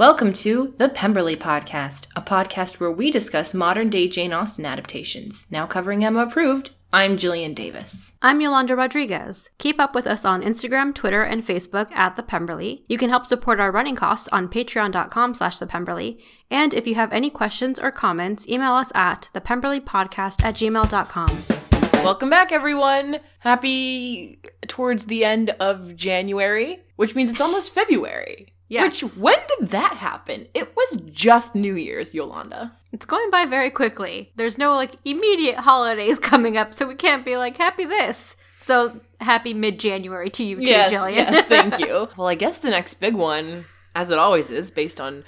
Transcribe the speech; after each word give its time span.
Welcome 0.00 0.32
to 0.32 0.72
the 0.78 0.88
Pemberley 0.88 1.36
Podcast, 1.36 2.06
a 2.16 2.22
podcast 2.22 2.80
where 2.80 2.90
we 2.90 3.10
discuss 3.10 3.52
modern 3.52 3.90
day 3.90 4.08
Jane 4.08 4.32
Austen 4.32 4.64
adaptations. 4.64 5.46
Now 5.50 5.66
covering 5.66 6.02
Emma 6.02 6.20
approved, 6.20 6.70
I'm 6.90 7.18
Jillian 7.18 7.54
Davis. 7.54 8.12
I'm 8.22 8.40
Yolanda 8.40 8.74
Rodriguez. 8.74 9.50
Keep 9.58 9.78
up 9.78 9.94
with 9.94 10.06
us 10.06 10.24
on 10.24 10.40
Instagram, 10.40 10.94
Twitter, 10.94 11.22
and 11.22 11.46
Facebook 11.46 11.92
at 11.92 12.16
The 12.16 12.22
Pemberley. 12.22 12.82
You 12.88 12.96
can 12.96 13.10
help 13.10 13.26
support 13.26 13.60
our 13.60 13.70
running 13.70 13.94
costs 13.94 14.26
on 14.32 14.48
patreon.com 14.48 15.34
slash 15.34 15.58
The 15.58 15.66
Pemberley. 15.66 16.18
And 16.50 16.72
if 16.72 16.86
you 16.86 16.94
have 16.94 17.12
any 17.12 17.28
questions 17.28 17.78
or 17.78 17.90
comments, 17.90 18.48
email 18.48 18.72
us 18.72 18.90
at 18.94 19.28
thepemberleypodcast 19.34 20.42
at 20.42 20.54
gmail.com. 20.54 22.02
Welcome 22.02 22.30
back, 22.30 22.52
everyone. 22.52 23.20
Happy 23.40 24.40
towards 24.66 25.04
the 25.04 25.26
end 25.26 25.50
of 25.60 25.94
January, 25.94 26.84
which 26.96 27.14
means 27.14 27.30
it's 27.32 27.40
almost 27.42 27.74
February. 27.74 28.54
Yes. 28.70 29.02
Which, 29.02 29.16
when 29.16 29.36
did 29.58 29.68
that 29.70 29.96
happen? 29.96 30.46
It 30.54 30.76
was 30.76 31.02
just 31.10 31.56
New 31.56 31.74
Year's, 31.74 32.14
Yolanda. 32.14 32.72
It's 32.92 33.04
going 33.04 33.28
by 33.28 33.44
very 33.44 33.68
quickly. 33.68 34.30
There's 34.36 34.58
no 34.58 34.74
like 34.76 34.92
immediate 35.04 35.56
holidays 35.56 36.18
coming 36.30 36.56
up, 36.56 36.72
so 36.72 36.86
we 36.86 36.94
can't 36.94 37.24
be 37.24 37.36
like 37.36 37.56
happy 37.56 37.84
this. 37.84 38.36
So 38.58 39.00
happy 39.20 39.54
mid 39.54 39.80
January 39.80 40.30
to 40.30 40.44
you 40.44 40.56
too, 40.56 40.62
yes, 40.62 40.92
Jillian. 40.92 41.14
yes, 41.14 41.46
thank 41.46 41.80
you. 41.80 42.08
well, 42.16 42.28
I 42.28 42.36
guess 42.36 42.58
the 42.58 42.70
next 42.70 42.94
big 42.94 43.14
one, 43.14 43.64
as 43.96 44.10
it 44.10 44.18
always 44.18 44.50
is, 44.50 44.70
based 44.70 45.00
on, 45.00 45.24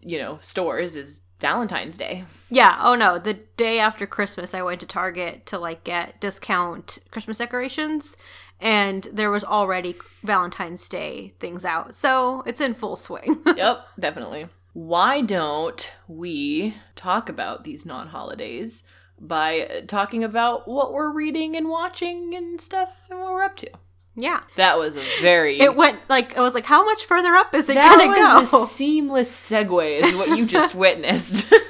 you 0.00 0.18
know, 0.18 0.38
stores, 0.40 0.94
is 0.94 1.20
Valentine's 1.40 1.96
Day. 1.96 2.24
yeah. 2.48 2.78
Oh 2.80 2.94
no. 2.94 3.18
The 3.18 3.34
day 3.34 3.80
after 3.80 4.06
Christmas, 4.06 4.54
I 4.54 4.62
went 4.62 4.78
to 4.80 4.86
Target 4.86 5.46
to 5.46 5.58
like 5.58 5.82
get 5.82 6.20
discount 6.20 6.98
Christmas 7.10 7.38
decorations, 7.38 8.16
and 8.60 9.06
there 9.12 9.30
was 9.30 9.44
already 9.44 9.96
Valentine's 10.22 10.88
Day 10.88 11.34
things 11.38 11.64
out, 11.64 11.94
so 11.94 12.42
it's 12.46 12.60
in 12.60 12.74
full 12.74 12.96
swing. 12.96 13.42
yep, 13.56 13.86
definitely. 13.98 14.48
Why 14.72 15.20
don't 15.20 15.92
we 16.08 16.74
talk 16.96 17.28
about 17.28 17.64
these 17.64 17.86
non 17.86 18.08
holidays 18.08 18.82
by 19.20 19.84
talking 19.86 20.24
about 20.24 20.66
what 20.66 20.92
we're 20.92 21.12
reading 21.12 21.56
and 21.56 21.68
watching 21.68 22.34
and 22.34 22.60
stuff 22.60 23.06
and 23.10 23.20
what 23.20 23.32
we're 23.32 23.44
up 23.44 23.56
to? 23.56 23.70
Yeah. 24.16 24.40
That 24.56 24.78
was 24.78 24.96
a 24.96 25.02
very. 25.20 25.60
It 25.60 25.74
went 25.76 25.98
like 26.08 26.36
I 26.36 26.40
was 26.40 26.54
like, 26.54 26.64
how 26.66 26.84
much 26.84 27.04
further 27.04 27.32
up 27.32 27.54
is 27.54 27.68
it 27.68 27.74
that 27.74 27.98
gonna 27.98 28.08
was 28.08 28.50
go? 28.50 28.64
a 28.64 28.66
seamless 28.66 29.30
segue, 29.30 30.00
is 30.02 30.14
what 30.14 30.36
you 30.36 30.46
just 30.46 30.74
witnessed. 30.86 31.52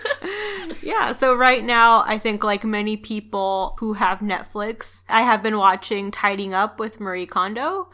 Yeah, 0.83 1.13
so 1.13 1.35
right 1.35 1.65
now, 1.65 2.05
I 2.07 2.19
think 2.19 2.45
like 2.45 2.63
many 2.63 2.97
people 2.99 3.75
who 3.79 3.95
have 3.95 4.19
Netflix, 4.19 5.03
I 5.09 5.23
have 5.23 5.43
been 5.43 5.57
watching 5.57 6.11
Tidying 6.11 6.53
Up 6.53 6.79
with 6.79 7.01
Marie 7.01 7.27
Kondo. 7.27 7.89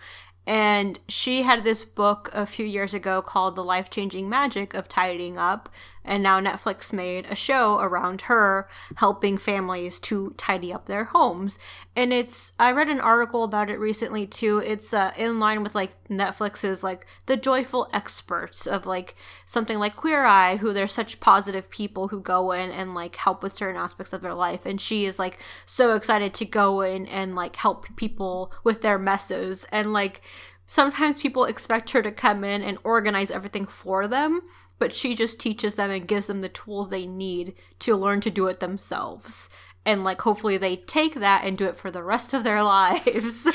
And 0.50 0.98
she 1.06 1.42
had 1.42 1.62
this 1.62 1.84
book 1.84 2.28
a 2.32 2.44
few 2.44 2.66
years 2.66 2.92
ago 2.92 3.22
called 3.22 3.54
The 3.54 3.62
Life 3.62 3.88
Changing 3.88 4.28
Magic 4.28 4.74
of 4.74 4.88
Tidying 4.88 5.38
Up. 5.38 5.68
And 6.02 6.22
now 6.22 6.40
Netflix 6.40 6.92
made 6.92 7.26
a 7.26 7.36
show 7.36 7.78
around 7.78 8.22
her 8.22 8.68
helping 8.96 9.36
families 9.36 9.98
to 10.00 10.34
tidy 10.38 10.72
up 10.72 10.86
their 10.86 11.04
homes. 11.04 11.58
And 11.94 12.12
it's, 12.12 12.54
I 12.58 12.72
read 12.72 12.88
an 12.88 13.00
article 13.00 13.44
about 13.44 13.68
it 13.68 13.78
recently 13.78 14.26
too. 14.26 14.58
It's 14.64 14.94
uh, 14.94 15.12
in 15.16 15.38
line 15.38 15.62
with 15.62 15.74
like 15.74 15.92
Netflix's 16.08 16.82
like 16.82 17.06
the 17.26 17.36
joyful 17.36 17.88
experts 17.92 18.66
of 18.66 18.86
like 18.86 19.14
something 19.44 19.78
like 19.78 19.94
Queer 19.94 20.24
Eye, 20.24 20.56
who 20.56 20.72
they're 20.72 20.88
such 20.88 21.20
positive 21.20 21.68
people 21.68 22.08
who 22.08 22.20
go 22.22 22.50
in 22.52 22.70
and 22.70 22.94
like 22.94 23.16
help 23.16 23.42
with 23.42 23.54
certain 23.54 23.80
aspects 23.80 24.14
of 24.14 24.22
their 24.22 24.34
life. 24.34 24.64
And 24.64 24.80
she 24.80 25.04
is 25.04 25.18
like 25.18 25.38
so 25.66 25.94
excited 25.94 26.32
to 26.34 26.46
go 26.46 26.80
in 26.80 27.06
and 27.06 27.36
like 27.36 27.56
help 27.56 27.94
people 27.96 28.52
with 28.64 28.80
their 28.80 28.98
messes. 28.98 29.66
And 29.70 29.92
like 29.92 30.22
sometimes 30.70 31.18
people 31.18 31.44
expect 31.44 31.90
her 31.90 32.00
to 32.00 32.10
come 32.10 32.44
in 32.44 32.62
and 32.62 32.78
organize 32.84 33.30
everything 33.30 33.66
for 33.66 34.08
them 34.08 34.40
but 34.80 34.94
she 34.94 35.14
just 35.14 35.38
teaches 35.38 35.74
them 35.74 35.90
and 35.90 36.08
gives 36.08 36.26
them 36.26 36.40
the 36.40 36.48
tools 36.48 36.88
they 36.88 37.06
need 37.06 37.54
to 37.78 37.94
learn 37.94 38.20
to 38.22 38.31
do 38.31 38.47
it 38.48 38.60
themselves. 38.60 39.50
And 39.84 40.03
like 40.03 40.22
hopefully 40.22 40.56
they 40.56 40.75
take 40.75 41.14
that 41.16 41.44
and 41.44 41.56
do 41.56 41.66
it 41.66 41.76
for 41.76 41.91
the 41.91 42.03
rest 42.03 42.34
of 42.34 42.42
their 42.42 42.62
lives. 42.64 43.47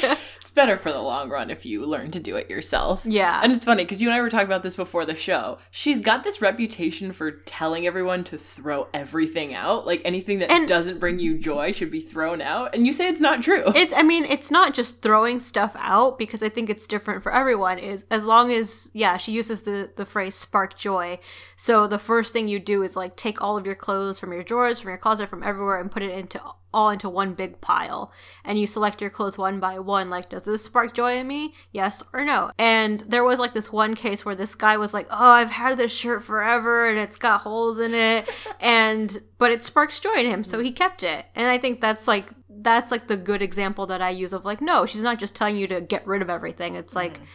Better 0.55 0.77
for 0.77 0.91
the 0.91 0.99
long 1.01 1.29
run 1.29 1.49
if 1.49 1.65
you 1.65 1.85
learn 1.85 2.09
to 2.11 2.19
do 2.19 2.35
it 2.37 2.49
yourself. 2.49 3.03
Yeah. 3.05 3.39
And 3.43 3.51
it's 3.51 3.65
funny 3.65 3.83
because 3.83 4.01
you 4.01 4.07
and 4.07 4.15
I 4.15 4.21
were 4.21 4.29
talking 4.29 4.47
about 4.47 4.63
this 4.63 4.75
before 4.75 5.05
the 5.05 5.15
show. 5.15 5.59
She's 5.69 6.01
got 6.01 6.23
this 6.23 6.41
reputation 6.41 7.11
for 7.11 7.31
telling 7.31 7.85
everyone 7.85 8.23
to 8.25 8.37
throw 8.37 8.87
everything 8.93 9.53
out. 9.53 9.85
Like 9.85 10.01
anything 10.05 10.39
that 10.39 10.49
And- 10.51 10.67
doesn't 10.67 10.99
bring 10.99 11.19
you 11.19 11.37
joy 11.37 11.71
should 11.73 11.91
be 11.91 12.01
thrown 12.01 12.41
out. 12.41 12.73
And 12.73 12.87
you 12.87 12.93
say 12.93 13.07
it's 13.07 13.21
not 13.21 13.41
true. 13.43 13.63
it's 13.75 13.93
I 13.95 14.01
mean, 14.03 14.23
it's 14.25 14.49
not 14.49 14.73
just 14.73 15.01
throwing 15.01 15.39
stuff 15.39 15.75
out 15.77 16.17
because 16.17 16.41
I 16.41 16.49
think 16.49 16.69
it's 16.69 16.87
different 16.87 17.21
for 17.21 17.31
everyone. 17.31 17.77
Is 17.77 18.05
as 18.09 18.25
long 18.25 18.51
as 18.51 18.89
yeah, 18.93 19.17
she 19.17 19.31
uses 19.33 19.63
the 19.63 19.91
the 19.95 20.05
phrase 20.05 20.35
spark 20.35 20.77
joy. 20.77 21.19
So 21.55 21.85
the 21.87 21.99
first 21.99 22.31
thing 22.33 22.47
you 22.47 22.59
do 22.59 22.81
is 22.81 22.95
like 22.95 23.15
take 23.15 23.41
all 23.41 23.57
of 23.57 23.65
your 23.65 23.75
clothes 23.75 24.19
from 24.19 24.31
your 24.31 24.43
drawers, 24.43 24.79
from 24.79 24.89
your 24.89 24.97
closet, 24.97 25.29
from 25.29 25.43
everywhere 25.43 25.79
and 25.79 25.91
put 25.91 26.01
it 26.03 26.11
into 26.11 26.41
all 26.75 26.89
into 26.89 27.09
one 27.09 27.33
big 27.33 27.61
pile. 27.61 28.11
And 28.43 28.59
you 28.59 28.67
select 28.67 29.01
your 29.01 29.09
clothes 29.09 29.37
one 29.37 29.59
by 29.59 29.79
one 29.79 30.09
like 30.09 30.29
does 30.29 30.43
this 30.43 30.65
spark 30.65 30.93
joy 30.93 31.17
in 31.17 31.27
me? 31.27 31.53
Yes 31.71 32.03
or 32.13 32.25
no. 32.25 32.51
And 32.59 32.99
there 33.07 33.23
was 33.23 33.39
like 33.39 33.53
this 33.53 33.71
one 33.71 33.95
case 33.95 34.25
where 34.25 34.35
this 34.35 34.53
guy 34.53 34.77
was 34.77 34.93
like, 34.93 35.07
"Oh, 35.09 35.31
I've 35.31 35.51
had 35.51 35.77
this 35.77 35.91
shirt 35.91 36.23
forever 36.23 36.87
and 36.87 36.99
it's 36.99 37.17
got 37.17 37.41
holes 37.41 37.79
in 37.79 37.93
it." 37.93 38.29
and 38.59 39.23
but 39.37 39.51
it 39.51 39.63
sparks 39.63 39.99
joy 39.99 40.15
in 40.15 40.25
him, 40.25 40.43
so 40.43 40.59
he 40.59 40.71
kept 40.71 41.01
it. 41.01 41.25
And 41.33 41.47
I 41.47 41.57
think 41.57 41.79
that's 41.79 42.07
like 42.07 42.27
that's 42.49 42.91
like 42.91 43.07
the 43.07 43.17
good 43.17 43.41
example 43.41 43.85
that 43.87 44.01
I 44.01 44.09
use 44.09 44.33
of 44.33 44.45
like, 44.45 44.61
no, 44.61 44.85
she's 44.85 45.01
not 45.01 45.19
just 45.19 45.35
telling 45.35 45.55
you 45.55 45.67
to 45.67 45.81
get 45.81 46.05
rid 46.05 46.21
of 46.21 46.29
everything. 46.29 46.75
It's 46.75 46.95
like 46.95 47.15
mm-hmm. 47.15 47.25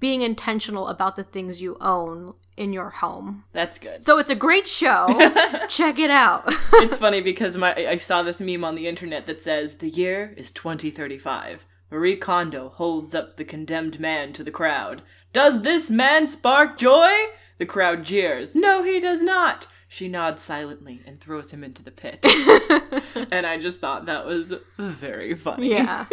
Being 0.00 0.22
intentional 0.22 0.88
about 0.88 1.14
the 1.14 1.22
things 1.22 1.62
you 1.62 1.76
own 1.80 2.34
in 2.56 2.72
your 2.72 2.90
home. 2.90 3.44
That's 3.52 3.78
good. 3.78 4.04
So 4.04 4.18
it's 4.18 4.30
a 4.30 4.34
great 4.34 4.66
show. 4.66 5.06
Check 5.68 5.98
it 5.98 6.10
out. 6.10 6.44
it's 6.74 6.96
funny 6.96 7.20
because 7.20 7.56
my 7.56 7.74
I 7.74 7.96
saw 7.96 8.22
this 8.22 8.40
meme 8.40 8.64
on 8.64 8.74
the 8.74 8.86
internet 8.88 9.26
that 9.26 9.42
says 9.42 9.76
the 9.76 9.90
year 9.90 10.34
is 10.36 10.50
2035. 10.50 11.66
Marie 11.90 12.16
Kondo 12.16 12.68
holds 12.68 13.14
up 13.14 13.36
the 13.36 13.44
condemned 13.44 13.98
man 14.00 14.32
to 14.32 14.44
the 14.44 14.50
crowd. 14.50 15.02
Does 15.32 15.62
this 15.62 15.90
man 15.90 16.26
spark 16.26 16.78
joy? 16.78 17.10
The 17.58 17.66
crowd 17.66 18.04
jeers. 18.04 18.54
No, 18.54 18.82
he 18.82 19.00
does 19.00 19.22
not. 19.22 19.66
She 19.88 20.06
nods 20.06 20.40
silently 20.40 21.02
and 21.04 21.20
throws 21.20 21.50
him 21.50 21.64
into 21.64 21.82
the 21.82 21.90
pit. 21.90 22.24
and 23.32 23.44
I 23.44 23.58
just 23.58 23.80
thought 23.80 24.06
that 24.06 24.24
was 24.24 24.54
very 24.78 25.34
funny. 25.34 25.70
yeah. 25.70 26.06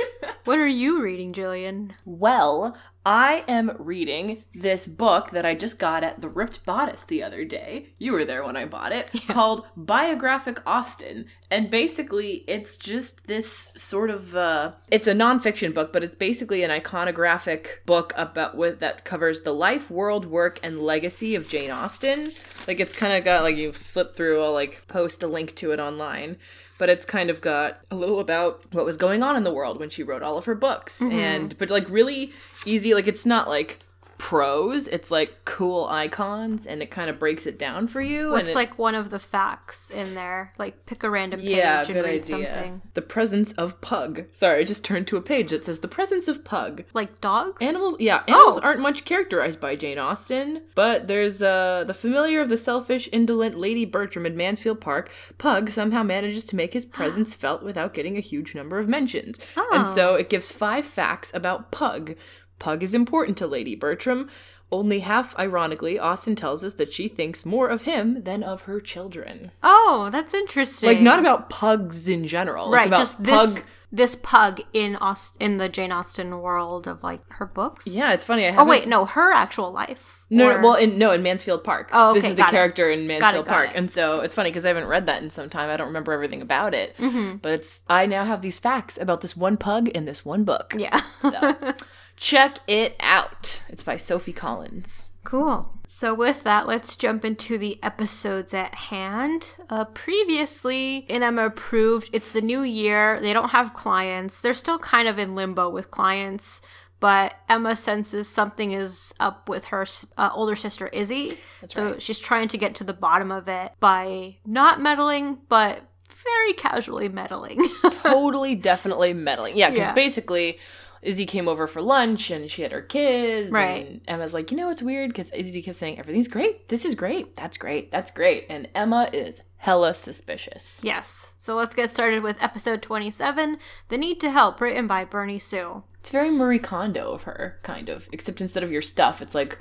What 0.45 0.57
are 0.57 0.67
you 0.67 1.03
reading, 1.03 1.31
Jillian? 1.31 1.91
Well, 2.03 2.75
I 3.07 3.45
am 3.47 3.71
reading 3.79 4.43
this 4.53 4.85
book 4.85 5.29
that 5.29 5.45
I 5.45 5.55
just 5.55 5.79
got 5.79 6.03
at 6.03 6.19
the 6.19 6.27
Ripped 6.27 6.65
Bodice 6.65 7.05
the 7.05 7.23
other 7.23 7.45
day. 7.45 7.87
You 7.97 8.11
were 8.11 8.25
there 8.25 8.43
when 8.43 8.57
I 8.57 8.65
bought 8.65 8.91
it, 8.91 9.09
called 9.29 9.65
Biographic 9.77 10.61
Austen. 10.67 11.27
And 11.49 11.69
basically, 11.69 12.43
it's 12.47 12.75
just 12.75 13.27
this 13.27 13.71
sort 13.77 14.09
of 14.09 14.35
uh 14.35 14.73
it's 14.91 15.07
a 15.07 15.13
nonfiction 15.13 15.73
book, 15.73 15.93
but 15.93 16.03
it's 16.03 16.15
basically 16.15 16.63
an 16.63 16.81
iconographic 16.81 17.85
book 17.85 18.11
about 18.17 18.57
with 18.57 18.81
that 18.81 19.05
covers 19.05 19.39
the 19.39 19.53
life, 19.53 19.89
world, 19.89 20.25
work, 20.25 20.59
and 20.61 20.81
legacy 20.81 21.33
of 21.33 21.47
Jane 21.47 21.71
Austen. 21.71 22.33
Like 22.67 22.81
it's 22.81 22.93
kind 22.93 23.13
of 23.13 23.23
got 23.23 23.43
like 23.43 23.55
you 23.55 23.71
flip 23.71 24.17
through, 24.17 24.43
I'll 24.43 24.51
like 24.51 24.83
post 24.89 25.23
a 25.23 25.27
link 25.27 25.55
to 25.55 25.71
it 25.71 25.79
online 25.79 26.35
but 26.77 26.89
it's 26.89 27.05
kind 27.05 27.29
of 27.29 27.41
got 27.41 27.79
a 27.91 27.95
little 27.95 28.19
about 28.19 28.61
what 28.71 28.85
was 28.85 28.97
going 28.97 29.23
on 29.23 29.35
in 29.35 29.43
the 29.43 29.53
world 29.53 29.79
when 29.79 29.89
she 29.89 30.03
wrote 30.03 30.21
all 30.21 30.37
of 30.37 30.45
her 30.45 30.55
books. 30.55 30.99
Mm-hmm. 30.99 31.11
And 31.11 31.57
but 31.57 31.69
like 31.69 31.89
really 31.89 32.31
easy 32.65 32.93
like 32.93 33.07
it's 33.07 33.25
not 33.25 33.47
like 33.47 33.79
prose 34.17 34.87
it's 34.87 35.11
like 35.11 35.45
cool 35.45 35.85
icons 35.85 36.65
and 36.65 36.81
it 36.81 36.89
kind 36.89 37.09
of 37.09 37.19
breaks 37.19 37.45
it 37.45 37.59
down 37.59 37.87
for 37.87 38.01
you 38.01 38.23
and 38.25 38.31
What's 38.31 38.49
it- 38.49 38.55
like 38.55 38.77
one 38.79 38.95
of 38.95 39.09
the 39.09 39.19
facts 39.19 39.89
in 39.91 40.15
there? 40.15 40.51
Like 40.57 40.85
pick 40.85 41.03
a 41.03 41.09
random 41.09 41.39
page 41.39 41.49
yeah 41.49 41.79
and 41.85 41.89
read 41.95 42.05
idea 42.05 42.23
something. 42.25 42.81
the 42.93 43.01
presence 43.01 43.51
of 43.53 43.79
pug 43.81 44.23
sorry 44.31 44.59
i 44.61 44.63
just 44.63 44.83
turned 44.83 45.07
to 45.07 45.17
a 45.17 45.21
page 45.21 45.51
that 45.51 45.65
says 45.65 45.79
the 45.81 45.87
presence 45.87 46.27
of 46.27 46.43
pug 46.43 46.83
Like 46.93 47.21
dogs? 47.21 47.61
Animals, 47.61 47.95
yeah, 47.99 48.23
animals 48.27 48.57
Oh. 48.57 48.61
aren't 48.63 48.79
much 48.79 49.05
characterized 49.05 49.59
by 49.59 49.75
Jane 49.75 49.99
Austen, 49.99 50.61
but 50.75 51.07
there's 51.07 51.41
uh 51.41 51.83
the 51.85 51.93
familiar 51.93 52.41
of 52.41 52.49
the 52.49 52.57
selfish, 52.57 53.07
indolent 53.11 53.55
Lady 53.57 53.85
Bertram 53.85 54.25
in 54.25 54.35
Mansfield 54.37 54.81
Park. 54.81 55.11
Pug 55.37 55.69
somehow 55.69 56.03
manages 56.03 56.45
to 56.45 56.55
make 56.55 56.73
his 56.73 56.85
presence 56.97 57.33
felt 57.33 57.61
without 57.63 57.93
getting 57.93 58.17
a 58.17 58.21
huge 58.21 58.55
number 58.55 58.79
of 58.79 58.87
mentions, 58.87 59.39
and 59.73 59.87
so 59.87 60.15
it 60.15 60.29
gives 60.29 60.51
five 60.51 60.85
facts 60.85 61.31
about 61.33 61.71
Pug. 61.71 62.15
Pug 62.59 62.83
is 62.83 62.93
important 62.93 63.37
to 63.37 63.47
Lady 63.47 63.75
Bertram. 63.75 64.29
Only 64.69 64.99
half 64.99 65.37
ironically, 65.39 65.97
Austen 65.97 66.35
tells 66.35 66.61
us 66.63 66.73
that 66.73 66.91
she 66.91 67.07
thinks 67.07 67.45
more 67.45 67.69
of 67.69 67.83
him 67.83 68.23
than 68.23 68.43
of 68.43 68.63
her 68.63 68.81
children. 68.81 69.51
Oh, 69.63 70.09
that's 70.11 70.33
interesting. 70.33 70.87
Like 70.87 70.99
not 71.01 71.19
about 71.19 71.49
pugs 71.49 72.07
in 72.09 72.27
general, 72.27 72.69
like 72.69 72.77
right, 72.79 72.87
about 72.87 72.97
just 72.97 73.23
this 73.23 73.55
pug. 73.55 73.63
this 73.93 74.15
pug 74.17 74.59
in 74.73 74.97
Aust- 74.97 75.37
in 75.39 75.55
the 75.57 75.69
Jane 75.69 75.93
Austen 75.93 76.41
world 76.41 76.85
of 76.85 77.01
like 77.01 77.21
her 77.35 77.45
books. 77.45 77.87
Yeah, 77.87 78.11
it's 78.11 78.25
funny. 78.25 78.45
I 78.45 78.57
Oh 78.57 78.65
wait, 78.65 78.89
no, 78.89 79.05
her 79.05 79.31
actual 79.31 79.71
life. 79.71 80.25
No, 80.29 80.49
Or- 80.51 80.61
well, 80.61 80.73
in 80.75 80.97
no, 80.97 81.11
in 81.11 81.23
Mansfield 81.23 81.63
Park. 81.63 81.89
Oh, 81.93 82.13
This 82.13 82.25
okay, 82.25 82.31
is 82.31 82.35
the 82.35 82.41
got 82.41 82.49
it. 82.49 82.57
character 82.57 82.89
in 82.91 83.07
Mansfield 83.07 83.45
got 83.45 83.53
Park, 83.53 83.69
it. 83.69 83.77
and 83.77 83.89
so 83.89 84.19
it's 84.19 84.33
funny 84.33 84.49
because 84.49 84.65
I 84.65 84.67
haven't 84.67 84.87
read 84.87 85.05
that 85.05 85.23
in 85.23 85.29
some 85.29 85.49
time. 85.49 85.69
I 85.69 85.77
don't 85.77 85.87
remember 85.87 86.11
everything 86.11 86.41
about 86.41 86.73
it, 86.73 86.97
Mm-hmm. 86.97 87.37
but 87.37 87.53
it's 87.53 87.83
I 87.87 88.05
now 88.05 88.25
have 88.25 88.41
these 88.41 88.59
facts 88.59 88.97
about 88.97 89.21
this 89.21 89.37
one 89.37 89.55
pug 89.55 89.87
in 89.87 90.03
this 90.03 90.25
one 90.25 90.43
book. 90.43 90.73
yeah. 90.77 90.99
So 91.21 91.55
check 92.17 92.59
it 92.67 92.95
out. 92.99 93.61
It's 93.69 93.83
by 93.83 93.97
Sophie 93.97 94.33
Collins. 94.33 95.05
Cool. 95.23 95.73
So, 95.87 96.13
with 96.13 96.43
that, 96.43 96.67
let's 96.67 96.95
jump 96.95 97.23
into 97.25 97.57
the 97.57 97.81
episodes 97.83 98.53
at 98.53 98.75
hand. 98.75 99.55
Uh, 99.69 99.85
previously, 99.85 100.97
in 101.09 101.23
Emma 101.23 101.45
Approved, 101.45 102.09
it's 102.13 102.31
the 102.31 102.41
new 102.41 102.61
year. 102.61 103.19
They 103.19 103.33
don't 103.33 103.49
have 103.49 103.73
clients. 103.73 104.39
They're 104.41 104.53
still 104.53 104.79
kind 104.79 105.07
of 105.07 105.17
in 105.19 105.35
limbo 105.35 105.69
with 105.69 105.91
clients, 105.91 106.61
but 106.99 107.35
Emma 107.49 107.75
senses 107.75 108.27
something 108.29 108.71
is 108.71 109.13
up 109.19 109.47
with 109.49 109.65
her 109.65 109.85
uh, 110.17 110.29
older 110.33 110.55
sister, 110.55 110.87
Izzy. 110.87 111.37
That's 111.61 111.73
so, 111.73 111.91
right. 111.91 112.01
she's 112.01 112.19
trying 112.19 112.47
to 112.49 112.57
get 112.57 112.75
to 112.75 112.83
the 112.83 112.93
bottom 112.93 113.31
of 113.31 113.47
it 113.47 113.71
by 113.79 114.37
not 114.45 114.81
meddling, 114.81 115.39
but 115.49 115.83
very 116.09 116.53
casually 116.53 117.09
meddling. 117.09 117.67
totally, 118.03 118.55
definitely 118.55 119.13
meddling. 119.13 119.57
Yeah, 119.57 119.69
because 119.69 119.87
Yeah. 119.87 119.93
basically, 119.93 120.59
Izzy 121.01 121.25
came 121.25 121.47
over 121.47 121.67
for 121.67 121.81
lunch 121.81 122.31
and 122.31 122.49
she 122.49 122.61
had 122.63 122.71
her 122.71 122.81
kids. 122.81 123.51
Right. 123.51 123.87
And 123.87 124.01
Emma's 124.07 124.33
like, 124.33 124.51
you 124.51 124.57
know, 124.57 124.69
it's 124.69 124.81
weird 124.81 125.09
because 125.09 125.31
Izzy 125.31 125.61
kept 125.61 125.77
saying, 125.77 125.99
everything's 125.99 126.27
great. 126.27 126.67
This 126.69 126.85
is 126.85 126.95
great. 126.95 127.35
That's 127.35 127.57
great. 127.57 127.91
That's 127.91 128.11
great. 128.11 128.45
And 128.49 128.67
Emma 128.73 129.09
is 129.13 129.41
hella 129.57 129.93
suspicious. 129.93 130.81
yes. 130.83 131.33
So, 131.37 131.55
let's 131.55 131.73
get 131.73 131.93
started 131.93 132.21
with 132.23 132.41
episode 132.43 132.81
27 132.81 133.57
The 133.89 133.97
Need 133.97 134.19
to 134.21 134.31
Help, 134.31 134.59
written 134.61 134.85
by 134.85 135.03
Bernie 135.05 135.39
Su. 135.39 135.83
It's 135.99 136.09
very 136.09 136.29
Marie 136.29 136.59
Kondo 136.59 137.11
of 137.11 137.23
her, 137.23 137.59
kind 137.63 137.89
of. 137.89 138.07
Except 138.11 138.41
instead 138.41 138.63
of 138.63 138.71
your 138.71 138.81
stuff, 138.81 139.21
it's 139.21 139.33
like 139.35 139.57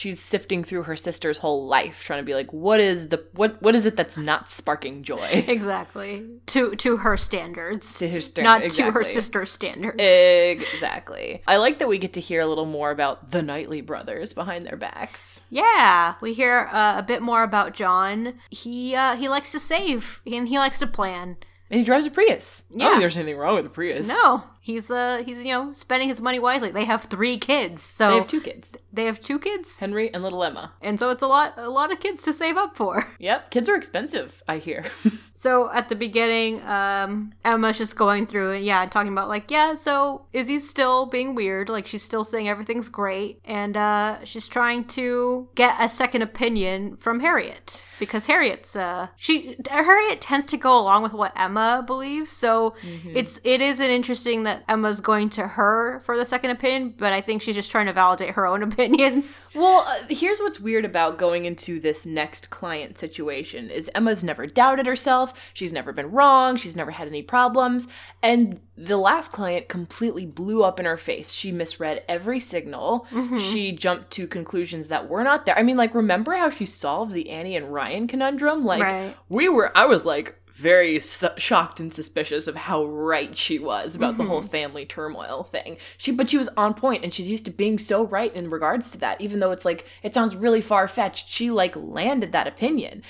she's 0.00 0.20
sifting 0.20 0.62
through 0.62 0.84
her 0.84 0.94
sister's 0.94 1.38
whole 1.38 1.66
life, 1.66 2.04
trying 2.04 2.20
to 2.20 2.24
be 2.24 2.34
like, 2.34 2.52
what 2.52 2.78
is 2.78 3.08
the 3.08 3.24
what 3.32 3.60
what 3.60 3.74
is 3.74 3.84
it 3.84 3.96
that's 3.96 4.16
not 4.16 4.48
sparking 4.48 5.02
joy? 5.02 5.44
Exactly. 5.48 6.24
To 6.46 6.76
to 6.76 6.98
her 6.98 7.16
standards. 7.16 7.98
To 7.98 8.08
her 8.08 8.20
standard- 8.20 8.62
Not 8.62 8.70
to 8.70 8.90
her 8.92 9.02
sister's 9.04 9.50
standards. 9.52 9.96
Exactly. 10.00 11.42
I 11.46 11.56
like 11.56 11.78
that 11.78 11.88
we 11.88 11.98
get 11.98 12.12
to 12.14 12.20
hear 12.20 12.40
a 12.40 12.46
little 12.46 12.66
more 12.66 12.90
about 12.90 13.30
the 13.30 13.42
Knightley 13.42 13.80
brothers 13.80 14.32
behind 14.32 14.66
their 14.66 14.76
backs. 14.76 15.42
yeah, 15.50 16.14
we 16.20 16.34
hear 16.34 16.68
uh, 16.72 16.94
a 16.98 17.02
bit 17.02 17.22
more 17.22 17.42
about 17.42 17.74
John. 17.74 18.34
He 18.50 18.94
uh, 18.94 19.16
he 19.16 19.28
likes 19.28 19.52
to 19.52 19.58
save 19.58 20.20
and 20.26 20.48
he 20.48 20.58
likes 20.58 20.78
to 20.80 20.86
plan. 20.86 21.36
And 21.70 21.78
he 21.80 21.84
drives 21.84 22.06
a 22.06 22.10
Prius. 22.10 22.62
I 22.70 22.72
don't 22.72 22.80
Yeah. 22.80 22.88
think 22.90 23.00
there's 23.00 23.16
anything 23.18 23.38
wrong 23.38 23.56
with 23.56 23.66
a 23.66 23.70
Prius. 23.70 24.08
No, 24.08 24.44
he's 24.60 24.90
uh 24.90 25.22
he's 25.24 25.42
you 25.42 25.52
know 25.52 25.72
spending 25.72 26.08
his 26.08 26.20
money 26.20 26.38
wisely. 26.38 26.70
They 26.70 26.84
have 26.84 27.04
three 27.04 27.38
kids, 27.38 27.82
so 27.82 28.10
They 28.10 28.16
have 28.16 28.26
two 28.26 28.40
kids, 28.40 28.76
They 28.92 29.04
have 29.04 29.20
two 29.20 29.38
kids, 29.38 29.78
Henry 29.78 30.12
and 30.12 30.22
little 30.22 30.42
Emma. 30.44 30.72
and 30.80 30.98
so 30.98 31.10
it's 31.10 31.22
a 31.22 31.26
lot 31.26 31.54
a 31.56 31.68
lot 31.70 31.92
of 31.92 32.00
kids 32.00 32.22
to 32.22 32.32
save 32.32 32.56
up 32.56 32.76
for. 32.76 33.06
Yep, 33.20 33.50
kids 33.50 33.68
are 33.68 33.74
expensive, 33.76 34.42
I 34.48 34.58
hear. 34.58 34.84
So 35.40 35.70
at 35.72 35.88
the 35.88 35.94
beginning, 35.94 36.64
um, 36.66 37.32
Emma's 37.44 37.78
just 37.78 37.94
going 37.96 38.26
through 38.26 38.54
and 38.54 38.64
yeah, 38.64 38.84
talking 38.86 39.12
about 39.12 39.28
like, 39.28 39.52
yeah, 39.52 39.74
so 39.74 40.26
Izzy's 40.32 40.68
still 40.68 41.06
being 41.06 41.36
weird, 41.36 41.68
like 41.68 41.86
she's 41.86 42.02
still 42.02 42.24
saying 42.24 42.48
everything's 42.48 42.88
great, 42.88 43.38
and 43.44 43.76
uh, 43.76 44.16
she's 44.24 44.48
trying 44.48 44.84
to 44.86 45.48
get 45.54 45.76
a 45.80 45.88
second 45.88 46.22
opinion 46.22 46.96
from 46.96 47.20
Harriet 47.20 47.84
because 48.00 48.26
Harriet's 48.26 48.74
uh, 48.74 49.08
she 49.16 49.56
Harriet 49.70 50.20
tends 50.20 50.44
to 50.46 50.56
go 50.56 50.76
along 50.76 51.04
with 51.04 51.12
what 51.12 51.32
Emma 51.36 51.84
believes, 51.86 52.32
so 52.32 52.74
it's 53.04 53.40
it 53.44 53.60
is 53.60 53.78
an 53.78 53.90
interesting 53.90 54.42
that 54.42 54.57
Emma's 54.68 55.00
going 55.00 55.30
to 55.30 55.46
her 55.48 56.00
for 56.00 56.16
the 56.16 56.24
second 56.26 56.50
opinion, 56.50 56.94
but 56.96 57.12
I 57.12 57.20
think 57.20 57.42
she's 57.42 57.54
just 57.54 57.70
trying 57.70 57.86
to 57.86 57.92
validate 57.92 58.30
her 58.34 58.46
own 58.46 58.62
opinions. 58.68 59.40
well, 59.54 59.84
uh, 59.86 59.98
here's 60.08 60.38
what's 60.38 60.58
weird 60.60 60.84
about 60.84 61.18
going 61.18 61.44
into 61.44 61.78
this 61.80 62.06
next 62.06 62.50
client 62.50 62.98
situation 62.98 63.70
is 63.70 63.90
Emma's 63.94 64.24
never 64.24 64.46
doubted 64.46 64.86
herself. 64.86 65.50
She's 65.54 65.72
never 65.72 65.92
been 65.92 66.10
wrong. 66.10 66.56
She's 66.56 66.76
never 66.76 66.90
had 66.90 67.08
any 67.08 67.22
problems. 67.22 67.88
And 68.22 68.60
the 68.76 68.96
last 68.96 69.32
client 69.32 69.68
completely 69.68 70.24
blew 70.26 70.62
up 70.62 70.78
in 70.78 70.86
her 70.86 70.96
face. 70.96 71.32
She 71.32 71.50
misread 71.52 72.02
every 72.08 72.40
signal. 72.40 73.06
She 73.38 73.72
jumped 73.72 74.10
to 74.12 74.26
conclusions 74.26 74.88
that 74.88 75.08
were 75.08 75.24
not 75.24 75.46
there. 75.46 75.58
I 75.58 75.62
mean, 75.62 75.76
like, 75.76 75.94
remember 75.94 76.34
how 76.36 76.50
she 76.50 76.64
solved 76.66 77.12
the 77.12 77.30
Annie 77.30 77.56
and 77.56 77.72
Ryan 77.74 78.06
conundrum? 78.06 78.64
Like, 78.64 78.82
Right. 78.82 79.16
we 79.28 79.48
were, 79.48 79.76
I 79.76 79.86
was 79.86 80.04
like, 80.04 80.34
very 80.58 80.98
su- 80.98 81.28
shocked 81.36 81.78
and 81.78 81.94
suspicious 81.94 82.48
of 82.48 82.56
how 82.56 82.84
right 82.84 83.36
she 83.36 83.60
was 83.60 83.94
about 83.94 84.18
the 84.18 84.24
whole 84.24 84.40
mm-hmm. 84.40 84.48
family 84.48 84.84
turmoil 84.84 85.44
thing. 85.44 85.76
She, 85.96 86.10
but 86.10 86.28
she 86.28 86.36
was 86.36 86.48
on 86.56 86.74
point, 86.74 87.04
and 87.04 87.14
she's 87.14 87.30
used 87.30 87.44
to 87.44 87.52
being 87.52 87.78
so 87.78 88.04
right 88.04 88.34
in 88.34 88.50
regards 88.50 88.90
to 88.90 88.98
that. 88.98 89.20
Even 89.20 89.38
though 89.38 89.52
it's 89.52 89.64
like 89.64 89.86
it 90.02 90.14
sounds 90.14 90.34
really 90.34 90.60
far 90.60 90.88
fetched, 90.88 91.28
she 91.28 91.52
like 91.52 91.76
landed 91.76 92.32
that 92.32 92.48
opinion, 92.48 93.04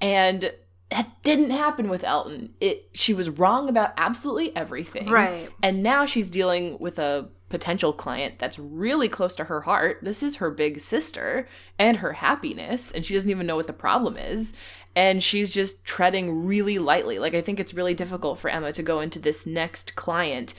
and 0.00 0.50
that 0.90 1.10
didn't 1.22 1.50
happen 1.50 1.90
with 1.90 2.04
Elton. 2.04 2.54
It 2.58 2.88
she 2.94 3.12
was 3.12 3.28
wrong 3.28 3.68
about 3.68 3.92
absolutely 3.98 4.56
everything, 4.56 5.10
Right. 5.10 5.50
And 5.62 5.82
now 5.82 6.06
she's 6.06 6.30
dealing 6.30 6.78
with 6.80 6.98
a 6.98 7.28
potential 7.50 7.92
client 7.92 8.38
that's 8.38 8.58
really 8.58 9.08
close 9.08 9.34
to 9.36 9.44
her 9.44 9.60
heart. 9.60 9.98
This 10.02 10.22
is 10.22 10.36
her 10.36 10.50
big 10.50 10.80
sister 10.80 11.46
and 11.78 11.98
her 11.98 12.14
happiness, 12.14 12.90
and 12.90 13.04
she 13.04 13.14
doesn't 13.14 13.30
even 13.30 13.46
know 13.46 13.56
what 13.56 13.66
the 13.66 13.72
problem 13.72 14.16
is. 14.16 14.54
And 14.96 15.22
she's 15.22 15.50
just 15.50 15.84
treading 15.84 16.46
really 16.46 16.78
lightly. 16.78 17.18
Like, 17.18 17.34
I 17.34 17.40
think 17.40 17.58
it's 17.58 17.74
really 17.74 17.94
difficult 17.94 18.38
for 18.38 18.48
Emma 18.48 18.72
to 18.72 18.82
go 18.82 19.00
into 19.00 19.18
this 19.18 19.44
next 19.44 19.96
client 19.96 20.54